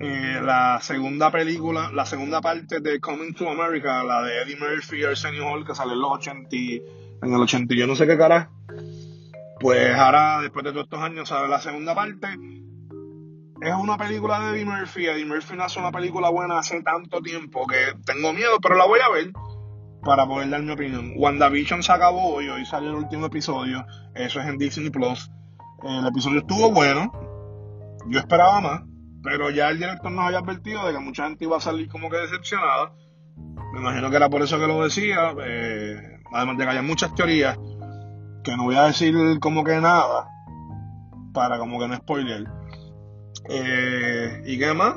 eh, 0.00 0.40
la 0.42 0.80
segunda 0.80 1.30
película, 1.30 1.90
la 1.92 2.04
segunda 2.04 2.40
parte 2.40 2.80
de 2.80 2.98
Coming 2.98 3.34
to 3.34 3.48
America, 3.48 4.02
la 4.02 4.22
de 4.22 4.42
Eddie 4.42 4.56
Murphy 4.56 5.00
y 5.00 5.04
Arsenio 5.04 5.48
Hall, 5.48 5.66
que 5.66 5.74
sale 5.74 5.92
en 5.92 6.00
los 6.00 6.12
80, 6.12 6.48
en 6.50 7.34
el 7.34 7.40
80 7.40 7.74
yo 7.74 7.86
no 7.86 7.94
sé 7.94 8.06
qué 8.06 8.18
cara. 8.18 8.50
Pues 9.60 9.94
ahora, 9.94 10.40
después 10.40 10.64
de 10.64 10.72
todos 10.72 10.84
estos 10.84 11.00
años, 11.00 11.28
sale 11.28 11.48
la 11.48 11.60
segunda 11.60 11.94
parte 11.94 12.26
es 13.62 13.74
una 13.74 13.96
película 13.96 14.40
de 14.40 14.56
Eddie 14.56 14.64
Murphy. 14.64 15.06
Eddie 15.06 15.24
Murphy 15.24 15.56
no 15.56 15.66
una 15.78 15.92
película 15.92 16.30
buena 16.30 16.58
hace 16.58 16.82
tanto 16.82 17.20
tiempo 17.20 17.66
que 17.66 17.94
tengo 18.04 18.32
miedo, 18.32 18.58
pero 18.60 18.74
la 18.74 18.86
voy 18.86 19.00
a 19.00 19.08
ver 19.10 19.32
para 20.02 20.26
poder 20.26 20.50
dar 20.50 20.62
mi 20.62 20.72
opinión. 20.72 21.12
WandaVision 21.16 21.82
se 21.82 21.92
acabó 21.92 22.42
y 22.42 22.48
hoy 22.48 22.64
salió 22.66 22.90
el 22.90 22.96
último 22.96 23.26
episodio. 23.26 23.86
Eso 24.14 24.40
es 24.40 24.46
en 24.46 24.58
Disney 24.58 24.90
Plus. 24.90 25.30
El 25.82 26.06
episodio 26.06 26.40
estuvo 26.40 26.72
bueno. 26.72 27.12
Yo 28.08 28.18
esperaba 28.18 28.60
más, 28.60 28.82
pero 29.22 29.50
ya 29.50 29.70
el 29.70 29.78
director 29.78 30.10
nos 30.10 30.26
había 30.26 30.38
advertido 30.38 30.84
de 30.86 30.92
que 30.92 30.98
mucha 30.98 31.28
gente 31.28 31.44
iba 31.44 31.56
a 31.56 31.60
salir 31.60 31.88
como 31.88 32.10
que 32.10 32.16
decepcionada. 32.16 32.92
Me 33.72 33.80
imagino 33.80 34.10
que 34.10 34.16
era 34.16 34.28
por 34.28 34.42
eso 34.42 34.58
que 34.58 34.66
lo 34.66 34.82
decía. 34.82 35.34
Eh, 35.40 36.20
además 36.32 36.58
de 36.58 36.64
que 36.64 36.70
haya 36.70 36.82
muchas 36.82 37.14
teorías 37.14 37.56
que 38.42 38.56
no 38.56 38.64
voy 38.64 38.74
a 38.74 38.86
decir 38.86 39.14
como 39.38 39.62
que 39.62 39.80
nada 39.80 40.28
para 41.32 41.58
como 41.58 41.78
que 41.78 41.86
no 41.86 41.96
spoiler. 41.96 42.61
Eh, 43.54 44.42
¿Y 44.46 44.58
qué 44.58 44.72
más? 44.72 44.96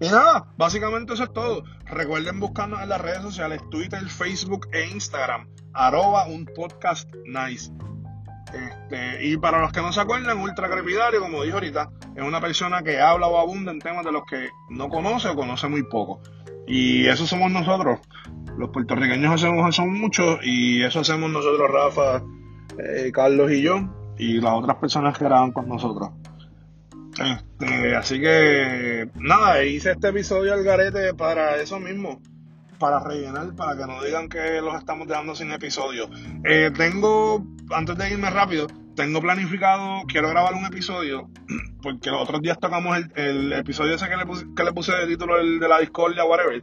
Y 0.00 0.08
nada, 0.08 0.52
básicamente 0.56 1.14
eso 1.14 1.22
es 1.22 1.32
todo. 1.32 1.62
Recuerden 1.86 2.40
buscarnos 2.40 2.82
en 2.82 2.88
las 2.88 3.00
redes 3.00 3.22
sociales, 3.22 3.60
Twitter, 3.70 4.02
Facebook 4.08 4.66
e 4.72 4.88
Instagram, 4.88 5.48
arroba. 5.72 6.26
Este, 8.52 9.24
y 9.24 9.36
para 9.36 9.60
los 9.60 9.72
que 9.72 9.80
no 9.80 9.92
se 9.92 10.00
acuerdan, 10.00 10.40
Ultra 10.40 10.68
Crepidario, 10.68 11.20
como 11.20 11.42
dije 11.44 11.54
ahorita, 11.54 11.90
es 12.16 12.24
una 12.24 12.40
persona 12.40 12.82
que 12.82 13.00
habla 13.00 13.28
o 13.28 13.38
abunda 13.38 13.70
en 13.70 13.78
temas 13.78 14.04
de 14.04 14.10
los 14.10 14.24
que 14.24 14.48
no 14.68 14.88
conoce 14.88 15.28
o 15.28 15.36
conoce 15.36 15.68
muy 15.68 15.84
poco. 15.84 16.20
Y 16.66 17.06
eso 17.06 17.24
somos 17.24 17.52
nosotros. 17.52 18.00
Los 18.58 18.70
puertorriqueños 18.70 19.32
hacemos 19.32 19.68
eso 19.68 19.86
mucho 19.86 20.38
y 20.42 20.82
eso 20.82 21.00
hacemos 21.00 21.30
nosotros, 21.30 21.70
Rafa, 21.70 22.22
eh, 22.78 23.12
Carlos 23.12 23.52
y 23.52 23.62
yo 23.62 23.88
y 24.18 24.40
las 24.40 24.54
otras 24.54 24.76
personas 24.78 25.16
que 25.16 25.24
graban 25.24 25.52
con 25.52 25.68
nosotros. 25.68 26.10
Este, 27.18 27.94
así 27.94 28.20
que 28.20 29.08
nada, 29.16 29.64
hice 29.64 29.92
este 29.92 30.08
episodio 30.08 30.54
al 30.54 30.64
garete 30.64 31.12
para 31.14 31.56
eso 31.56 31.78
mismo, 31.78 32.22
para 32.78 33.00
rellenar, 33.00 33.54
para 33.54 33.76
que 33.76 33.86
no 33.86 34.02
digan 34.02 34.28
que 34.28 34.60
los 34.62 34.74
estamos 34.76 35.06
dejando 35.06 35.34
sin 35.34 35.52
episodio. 35.52 36.08
Eh, 36.44 36.70
tengo, 36.76 37.44
antes 37.70 37.96
de 37.98 38.10
irme 38.10 38.30
rápido, 38.30 38.66
tengo 38.96 39.20
planificado, 39.20 40.02
quiero 40.06 40.30
grabar 40.30 40.54
un 40.54 40.64
episodio, 40.64 41.28
porque 41.82 42.10
los 42.10 42.22
otros 42.22 42.40
días 42.40 42.58
tocamos 42.58 42.98
el, 43.14 43.52
episodio 43.52 43.94
ese 43.94 44.08
que 44.08 44.16
le 44.16 44.26
puse, 44.26 44.46
que 44.56 44.64
le 44.64 44.72
puse 44.72 44.92
de 44.92 45.06
título 45.06 45.38
el 45.38 45.60
de 45.60 45.68
la 45.68 45.80
discordia, 45.80 46.24
whatever. 46.24 46.62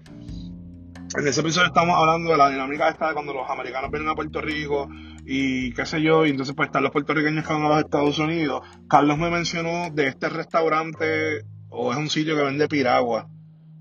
En 1.18 1.28
ese 1.28 1.42
episodio 1.42 1.68
estamos 1.68 1.96
hablando 1.98 2.32
de 2.32 2.38
la 2.38 2.50
dinámica 2.50 2.90
esta 2.90 3.08
de 3.08 3.14
cuando 3.14 3.34
los 3.34 3.50
americanos 3.50 3.90
vienen 3.90 4.10
a 4.10 4.16
Puerto 4.16 4.42
Rico 4.42 4.88
y 5.32 5.74
qué 5.74 5.86
sé 5.86 6.02
yo, 6.02 6.26
y 6.26 6.32
entonces 6.32 6.56
pues 6.56 6.70
están 6.70 6.82
los 6.82 6.92
puertorriqueños 6.92 7.46
que 7.46 7.54
van 7.54 7.62
a 7.62 7.70
los 7.70 7.78
Estados 7.78 8.18
Unidos. 8.18 8.62
Carlos 8.89 9.20
me 9.20 9.30
mencionó 9.30 9.92
de 9.92 10.08
este 10.08 10.28
restaurante, 10.28 11.46
o 11.70 11.92
es 11.92 12.00
un 12.00 12.10
sitio 12.10 12.36
que 12.36 12.42
vende 12.42 12.68
piragua. 12.68 13.28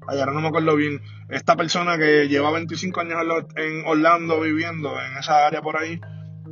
Ay, 0.07 0.21
ahora 0.21 0.35
no 0.35 0.43
me 0.43 0.49
acuerdo 0.49 0.77
bien. 0.77 1.01
Esta 1.31 1.57
persona 1.57 1.97
que 1.97 2.29
lleva 2.29 2.51
25 2.51 3.01
años 3.01 3.47
en 3.57 3.83
Orlando 3.87 4.43
viviendo, 4.43 4.91
en 5.01 5.17
esa 5.17 5.47
área 5.47 5.63
por 5.63 5.79
ahí, 5.79 5.99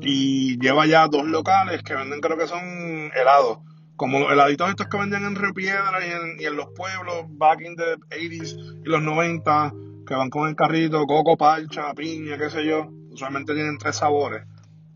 y 0.01 0.59
lleva 0.59 0.87
ya 0.87 1.09
dos 1.09 1.27
locales 1.27 1.83
que 1.83 1.95
venden, 1.95 2.23
creo 2.23 2.39
que 2.39 2.47
son 2.47 3.11
helados. 3.15 3.59
Como 3.97 4.21
los 4.21 4.33
heladitos 4.33 4.71
estos 4.71 4.87
que 4.87 4.97
venden 4.97 5.27
en 5.27 5.35
Río 5.35 5.53
Piedra 5.53 6.07
y 6.07 6.11
en, 6.11 6.41
y 6.41 6.47
en 6.47 6.57
los 6.57 6.69
pueblos, 6.75 7.27
back 7.33 7.61
in 7.61 7.77
the 7.77 7.97
80s 8.17 8.81
y 8.83 8.89
los 8.89 9.03
90, 9.03 9.75
que 10.07 10.15
van 10.15 10.31
con 10.31 10.49
el 10.49 10.57
carrito, 10.57 11.05
coco, 11.05 11.37
parcha, 11.37 11.93
piña, 11.93 12.39
qué 12.39 12.49
sé 12.49 12.65
yo. 12.65 12.89
Usualmente 13.11 13.53
tienen 13.53 13.77
tres 13.77 13.97
sabores 13.97 14.47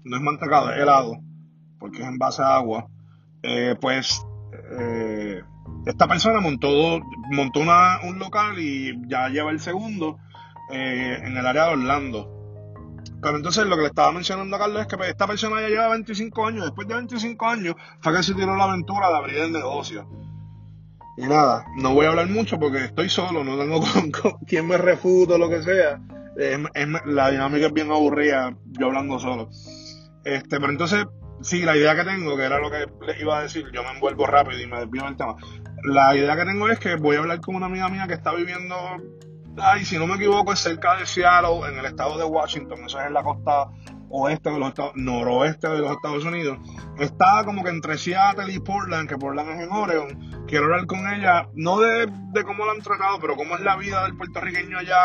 no 0.05 0.17
es 0.17 0.23
mantecado, 0.23 0.71
es 0.71 0.81
helado, 0.81 1.19
porque 1.79 2.03
es 2.03 2.09
en 2.09 2.19
base 2.19 2.43
a 2.43 2.57
agua, 2.57 2.89
eh, 3.43 3.75
pues 3.81 4.23
eh, 4.79 5.43
esta 5.87 6.07
persona 6.07 6.41
montó, 6.41 7.01
montó 7.31 7.61
una, 7.61 8.01
un 8.05 8.19
local 8.19 8.59
y 8.59 8.93
ya 9.09 9.29
lleva 9.29 9.51
el 9.51 9.61
segundo 9.61 10.19
eh, 10.71 11.19
en 11.23 11.37
el 11.37 11.47
área 11.47 11.67
de 11.67 11.73
Orlando. 11.73 12.37
Pero 13.23 13.37
entonces 13.37 13.67
lo 13.67 13.77
que 13.77 13.83
le 13.83 13.89
estaba 13.89 14.13
mencionando 14.13 14.57
a 14.57 14.59
Carlos 14.59 14.83
es 14.83 14.87
que 14.87 14.97
pues, 14.97 15.11
esta 15.11 15.27
persona 15.27 15.61
ya 15.61 15.69
lleva 15.69 15.89
25 15.89 16.47
años. 16.47 16.65
Después 16.65 16.89
de 16.89 16.95
25 16.95 17.47
años 17.47 17.75
fue 18.01 18.15
que 18.15 18.23
se 18.23 18.35
tiró 18.35 18.57
la 18.57 18.65
aventura 18.65 19.09
de 19.09 19.17
abrir 19.17 19.37
el 19.39 19.53
negocio. 19.53 20.09
Y 21.17 21.23
nada, 21.23 21.67
no 21.77 21.93
voy 21.93 22.07
a 22.07 22.11
hablar 22.11 22.29
mucho 22.29 22.59
porque 22.59 22.85
estoy 22.85 23.11
solo, 23.11 23.45
no 23.45 23.59
tengo 23.59 23.81
con, 24.23 24.39
quien 24.47 24.67
me 24.67 24.79
refuto 24.79 25.37
lo 25.37 25.51
que 25.51 25.63
sea. 25.63 26.01
la 27.07 27.31
dinámica 27.31 27.67
es 27.67 27.73
bien 27.73 27.91
aburrida 27.91 28.57
yo 28.67 28.87
hablando 28.87 29.19
solo. 29.19 29.51
Este, 30.25 30.61
pero 30.61 30.71
entonces, 30.71 31.07
sí, 31.41 31.63
la 31.63 31.77
idea 31.77 31.95
que 31.95 32.05
tengo, 32.05 32.37
que 32.37 32.45
era 32.45 32.59
lo 32.59 32.71
que 32.71 32.87
les 33.07 33.21
iba 33.21 33.39
a 33.39 33.43
decir, 33.43 33.67
yo 33.73 33.83
me 33.83 33.91
envuelvo 33.91 34.27
rápido 34.27 34.61
y 34.61 34.67
me 34.67 34.81
desvío 34.81 35.05
del 35.05 35.17
tema. 35.17 35.37
La 35.85 36.15
idea 36.15 36.37
que 36.37 36.45
tengo 36.45 36.69
es 36.69 36.79
que 36.79 36.97
voy 36.97 37.17
a 37.17 37.21
hablar 37.21 37.41
con 37.41 37.55
una 37.55 37.67
amiga 37.67 37.89
mía 37.89 38.07
que 38.07 38.15
está 38.15 38.35
viviendo 38.35 38.77
ay, 39.59 39.85
si 39.85 39.99
no 39.99 40.07
me 40.07 40.15
equivoco, 40.15 40.53
es 40.53 40.61
cerca 40.61 40.97
de 40.97 41.07
Seattle, 41.07 41.69
en 41.69 41.79
el 41.79 41.87
estado 41.87 42.19
de 42.19 42.25
Washington, 42.25 42.85
eso 42.85 43.01
es 43.01 43.07
en 43.07 43.15
la 43.15 43.23
costa 43.23 43.69
oeste 44.11 44.51
de 44.51 44.59
los 44.59 44.69
Estados, 44.69 44.93
noroeste 44.97 45.69
de 45.69 45.79
los 45.79 45.93
Estados 45.93 46.25
Unidos. 46.25 46.59
Está 46.99 47.45
como 47.45 47.63
que 47.63 47.71
entre 47.71 47.97
Seattle 47.97 48.53
y 48.53 48.59
Portland, 48.59 49.09
que 49.09 49.17
Portland 49.17 49.51
es 49.51 49.61
en 49.61 49.73
Oregon. 49.73 50.45
Quiero 50.47 50.65
hablar 50.65 50.87
con 50.87 51.07
ella, 51.13 51.49
no 51.55 51.79
de, 51.79 52.09
cómo 52.45 52.65
lo 52.65 52.73
han 52.73 52.81
tratado, 52.81 53.19
pero 53.21 53.37
cómo 53.37 53.57
es 53.57 53.63
la 53.63 53.77
vida 53.77 54.03
del 54.03 54.17
puertorriqueño 54.17 54.79
allá, 54.79 54.97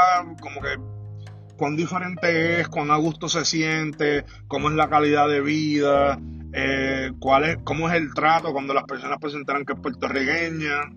como 0.41 0.61
que 0.61 0.75
cuán 1.57 1.75
diferente 1.75 2.61
es, 2.61 2.67
cuán 2.67 2.91
a 2.91 2.97
gusto 2.97 3.29
se 3.29 3.45
siente, 3.45 4.25
cómo 4.47 4.69
es 4.69 4.75
la 4.75 4.89
calidad 4.89 5.27
de 5.27 5.41
vida, 5.41 6.19
eh, 6.53 7.11
cuál 7.19 7.43
es, 7.45 7.57
cómo 7.63 7.89
es 7.89 7.95
el 7.95 8.13
trato 8.13 8.53
cuando 8.53 8.73
las 8.73 8.85
personas 8.85 9.17
presentan 9.19 9.65
que 9.65 9.73
es 9.73 9.79
puertorriqueña, 9.79 10.89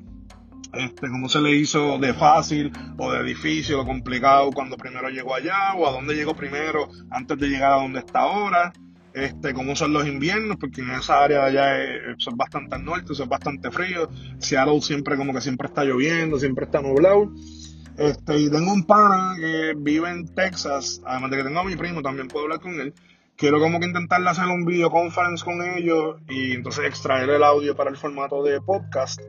este, 0.73 1.09
cómo 1.09 1.29
se 1.29 1.41
le 1.41 1.53
hizo 1.53 1.99
de 1.99 2.13
fácil 2.13 2.73
o 2.99 3.11
de 3.11 3.23
difícil 3.25 3.77
o 3.77 3.87
complicado 3.87 4.51
cuando 4.53 4.77
primero 4.77 5.09
llegó 5.09 5.35
allá 5.35 5.75
o 5.75 5.89
a 5.89 5.93
dónde 5.93 6.15
llegó 6.15 6.35
primero 6.35 6.89
antes 7.11 7.39
de 7.39 7.49
llegar 7.49 7.73
a 7.73 7.83
donde 7.83 8.01
está 8.01 8.21
ahora. 8.21 8.73
Este, 9.15 9.53
cómo 9.53 9.75
son 9.75 9.93
los 9.95 10.07
inviernos, 10.07 10.59
porque 10.59 10.81
en 10.81 10.91
esa 10.91 11.25
área 11.25 11.45
allá 11.45 11.83
es, 11.83 12.19
es 12.19 12.37
bastante 12.37 12.77
al 12.77 12.85
norte, 12.85 13.13
es 13.13 13.27
bastante 13.27 13.71
frío. 13.71 14.09
Seattle 14.39 14.81
siempre 14.81 15.17
como 15.17 15.33
que 15.33 15.41
siempre 15.41 15.67
está 15.67 15.83
lloviendo, 15.83 16.39
siempre 16.39 16.67
está 16.67 16.83
nublado. 16.83 17.33
Este, 17.99 18.39
y 18.39 18.49
tengo 18.49 18.73
un 18.73 18.85
pana 18.85 19.35
que 19.37 19.75
vive 19.77 20.09
en 20.09 20.33
Texas, 20.33 21.03
además 21.05 21.33
de 21.33 21.39
que 21.39 21.43
tengo 21.43 21.59
a 21.59 21.65
mi 21.65 21.75
primo, 21.75 22.01
también 22.01 22.29
puedo 22.29 22.45
hablar 22.45 22.61
con 22.61 22.81
él. 22.81 22.95
Quiero 23.37 23.59
como 23.59 23.81
que 23.81 23.87
intentarle 23.87 24.31
hacer 24.31 24.47
un 24.47 24.65
video 24.65 24.89
conference 24.89 25.45
con 25.45 25.61
ellos 25.63 26.17
y 26.29 26.53
entonces 26.53 26.85
extraer 26.87 27.29
el 27.29 27.43
audio 27.43 27.75
para 27.75 27.91
el 27.91 27.97
formato 27.97 28.45
de 28.45 28.61
podcast. 28.61 29.21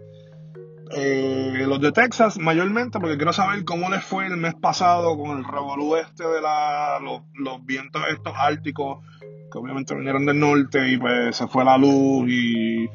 Eh, 0.96 1.66
los 1.68 1.82
de 1.82 1.92
Texas 1.92 2.40
mayormente 2.40 3.00
porque 3.00 3.18
quiero 3.18 3.34
saber 3.34 3.64
cómo 3.64 3.90
les 3.90 4.04
fue 4.04 4.26
el 4.26 4.38
mes 4.38 4.56
pasado 4.56 5.16
con 5.18 5.38
el 5.38 5.46
revolú 5.46 5.96
este 5.96 6.28
de 6.28 6.42
la, 6.42 7.00
los, 7.00 7.64
vientos 7.64 8.02
estos 8.12 8.34
árticos 8.36 9.04
que 9.52 9.58
obviamente 9.60 9.94
vinieron 9.94 10.26
del 10.26 10.40
norte 10.40 10.90
y 10.90 10.98
pues 10.98 11.36
se 11.36 11.48
fue 11.48 11.64
la 11.64 11.78
luz 11.78 12.28
y, 12.28 12.86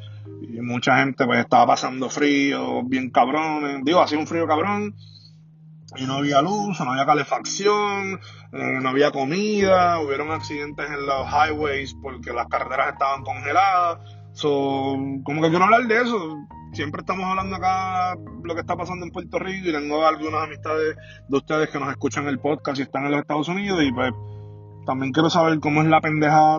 y 0.40 0.60
mucha 0.60 0.98
gente 0.98 1.24
pues 1.24 1.38
estaba 1.38 1.68
pasando 1.68 2.10
frío, 2.10 2.82
bien 2.82 3.10
cabrones, 3.10 3.84
digo, 3.84 4.00
hacía 4.00 4.18
un 4.18 4.26
frío 4.26 4.48
cabrón 4.48 4.96
y 5.96 6.06
no 6.06 6.14
había 6.14 6.42
luz, 6.42 6.80
no 6.80 6.92
había 6.92 7.06
calefacción, 7.06 8.20
eh, 8.52 8.78
no 8.82 8.88
había 8.88 9.10
comida, 9.10 10.00
hubieron 10.00 10.30
accidentes 10.30 10.86
en 10.88 11.06
los 11.06 11.26
highways 11.28 11.94
porque 12.02 12.32
las 12.32 12.46
carreteras 12.48 12.92
estaban 12.92 13.22
congeladas. 13.22 13.98
So, 14.32 14.96
como 15.22 15.42
que 15.42 15.50
quiero 15.50 15.64
hablar 15.64 15.86
de 15.86 16.02
eso. 16.02 16.46
Siempre 16.72 17.00
estamos 17.00 17.24
hablando 17.24 17.54
acá 17.54 18.16
lo 18.42 18.54
que 18.54 18.60
está 18.60 18.76
pasando 18.76 19.06
en 19.06 19.12
Puerto 19.12 19.38
Rico 19.38 19.68
y 19.68 19.72
tengo 19.72 20.04
algunas 20.04 20.42
amistades 20.42 20.96
de 21.28 21.36
ustedes 21.36 21.70
que 21.70 21.78
nos 21.78 21.88
escuchan 21.90 22.26
el 22.26 22.40
podcast 22.40 22.78
y 22.80 22.82
están 22.82 23.04
en 23.04 23.12
los 23.12 23.20
Estados 23.20 23.48
Unidos 23.48 23.80
y 23.84 23.92
pues 23.92 24.12
también 24.84 25.12
quiero 25.12 25.30
saber 25.30 25.60
cómo 25.60 25.82
es 25.82 25.88
la 25.88 26.00
pendeja 26.00 26.58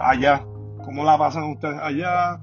allá, 0.00 0.44
cómo 0.84 1.04
la 1.04 1.16
pasan 1.16 1.44
ustedes 1.44 1.80
allá, 1.80 2.40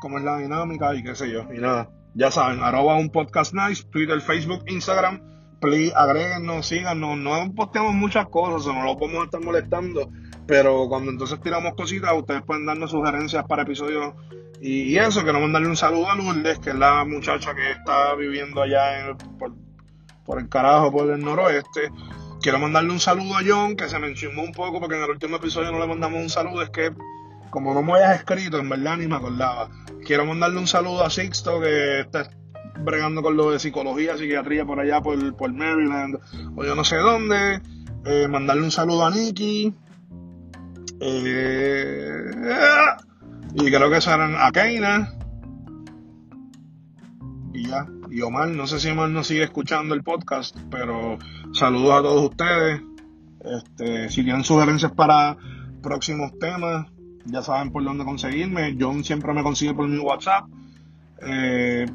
cómo 0.00 0.18
es 0.18 0.24
la 0.24 0.38
dinámica 0.38 0.94
y 0.94 1.02
qué 1.02 1.14
sé 1.14 1.30
yo. 1.30 1.42
Y 1.52 1.58
nada, 1.58 1.90
ya 2.14 2.30
saben, 2.30 2.62
arroba 2.62 2.96
un 2.96 3.10
podcast 3.10 3.52
nice, 3.52 3.84
Twitter, 3.84 4.18
Facebook, 4.22 4.64
Instagram 4.66 5.35
please, 5.60 5.92
agréguenos, 5.94 6.66
síganos. 6.66 7.18
No 7.18 7.52
posteamos 7.54 7.94
muchas 7.94 8.26
cosas, 8.28 8.72
no 8.74 8.84
lo 8.84 8.96
podemos 8.96 9.24
estar 9.24 9.40
molestando. 9.40 10.10
Pero 10.46 10.88
cuando 10.88 11.10
entonces 11.10 11.40
tiramos 11.40 11.74
cositas, 11.74 12.12
ustedes 12.16 12.42
pueden 12.42 12.66
darnos 12.66 12.90
sugerencias 12.90 13.44
para 13.46 13.62
episodios. 13.62 14.14
Y, 14.60 14.96
eso, 14.96 15.22
quiero 15.22 15.40
mandarle 15.40 15.68
un 15.68 15.76
saludo 15.76 16.10
a 16.10 16.16
Lourdes, 16.16 16.58
que 16.60 16.70
es 16.70 16.76
la 16.76 17.04
muchacha 17.04 17.54
que 17.54 17.72
está 17.72 18.14
viviendo 18.14 18.62
allá 18.62 19.16
por, 20.24 20.38
el 20.38 20.48
carajo, 20.48 20.90
por 20.90 21.10
el 21.10 21.20
noroeste. 21.20 21.90
Quiero 22.40 22.58
mandarle 22.58 22.92
un 22.92 23.00
saludo 23.00 23.36
a 23.36 23.42
John, 23.46 23.76
que 23.76 23.88
se 23.88 23.98
me 23.98 24.08
enchimó 24.08 24.42
un 24.42 24.52
poco 24.52 24.80
porque 24.80 24.96
en 24.96 25.02
el 25.02 25.10
último 25.10 25.36
episodio 25.36 25.72
no 25.72 25.78
le 25.78 25.86
mandamos 25.86 26.20
un 26.20 26.30
saludo. 26.30 26.62
Es 26.62 26.70
que, 26.70 26.92
como 27.50 27.74
no 27.74 27.82
me 27.82 27.94
hayas 27.94 28.20
escrito, 28.20 28.58
en 28.58 28.68
verdad 28.68 28.96
ni 28.96 29.06
me 29.08 29.16
acordaba. 29.16 29.68
Quiero 30.04 30.24
mandarle 30.24 30.58
un 30.58 30.66
saludo 30.66 31.04
a 31.04 31.10
Sixto, 31.10 31.60
que 31.60 32.00
está 32.00 32.30
bregando 32.78 33.22
con 33.22 33.36
lo 33.36 33.50
de 33.50 33.58
psicología, 33.58 34.16
psiquiatría 34.16 34.64
por 34.64 34.80
allá, 34.80 35.00
por, 35.00 35.36
por 35.36 35.52
Maryland, 35.52 36.18
o 36.56 36.64
yo 36.64 36.74
no 36.74 36.84
sé 36.84 36.96
dónde. 36.96 37.60
Eh, 38.04 38.28
mandarle 38.28 38.62
un 38.62 38.70
saludo 38.70 39.04
a 39.04 39.10
Nicky. 39.10 39.74
Eh, 41.00 42.20
y 43.54 43.64
creo 43.64 43.90
que 43.90 44.00
serán 44.00 44.36
a 44.38 44.52
Keina. 44.52 45.12
Y 47.52 47.66
ya. 47.66 47.86
Y 48.10 48.20
Omar, 48.22 48.48
no 48.48 48.66
sé 48.66 48.78
si 48.78 48.90
Omar 48.90 49.10
no 49.10 49.24
sigue 49.24 49.42
escuchando 49.42 49.94
el 49.94 50.02
podcast, 50.02 50.56
pero 50.70 51.18
saludos 51.52 51.94
a 51.94 52.02
todos 52.02 52.30
ustedes. 52.30 52.80
Este, 53.40 54.08
si 54.08 54.22
tienen 54.22 54.44
sugerencias 54.44 54.92
para 54.92 55.36
próximos 55.82 56.38
temas, 56.38 56.86
ya 57.24 57.42
saben 57.42 57.72
por 57.72 57.82
dónde 57.84 58.04
conseguirme. 58.04 58.76
John 58.78 59.04
siempre 59.04 59.32
me 59.32 59.42
consigue 59.42 59.74
por 59.74 59.88
mi 59.88 59.98
WhatsApp. 59.98 60.46
Eh, 61.22 61.86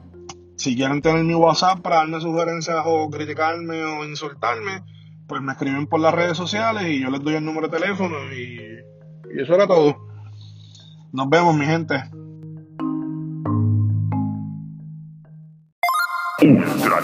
si 0.62 0.76
quieren 0.76 1.02
tener 1.02 1.24
mi 1.24 1.34
WhatsApp 1.34 1.82
para 1.82 1.96
darme 1.98 2.22
sugerencias 2.22 2.84
o 2.86 3.10
criticarme 3.10 3.84
o 3.84 4.06
insultarme, 4.06 4.84
pues 5.28 5.42
me 5.42 5.54
escriben 5.54 5.88
por 5.88 6.00
las 6.00 6.14
redes 6.14 6.38
sociales 6.38 6.84
y 6.84 7.02
yo 7.02 7.10
les 7.10 7.24
doy 7.24 7.34
el 7.34 7.44
número 7.44 7.68
de 7.68 7.80
teléfono 7.80 8.32
y, 8.32 8.78
eso 9.40 9.56
era 9.56 9.66
todo. 9.66 9.98
Nos 11.14 11.30
vemos, 11.30 11.56
mi 11.56 11.66
gente. 11.66 11.96
Ultra. 16.42 17.02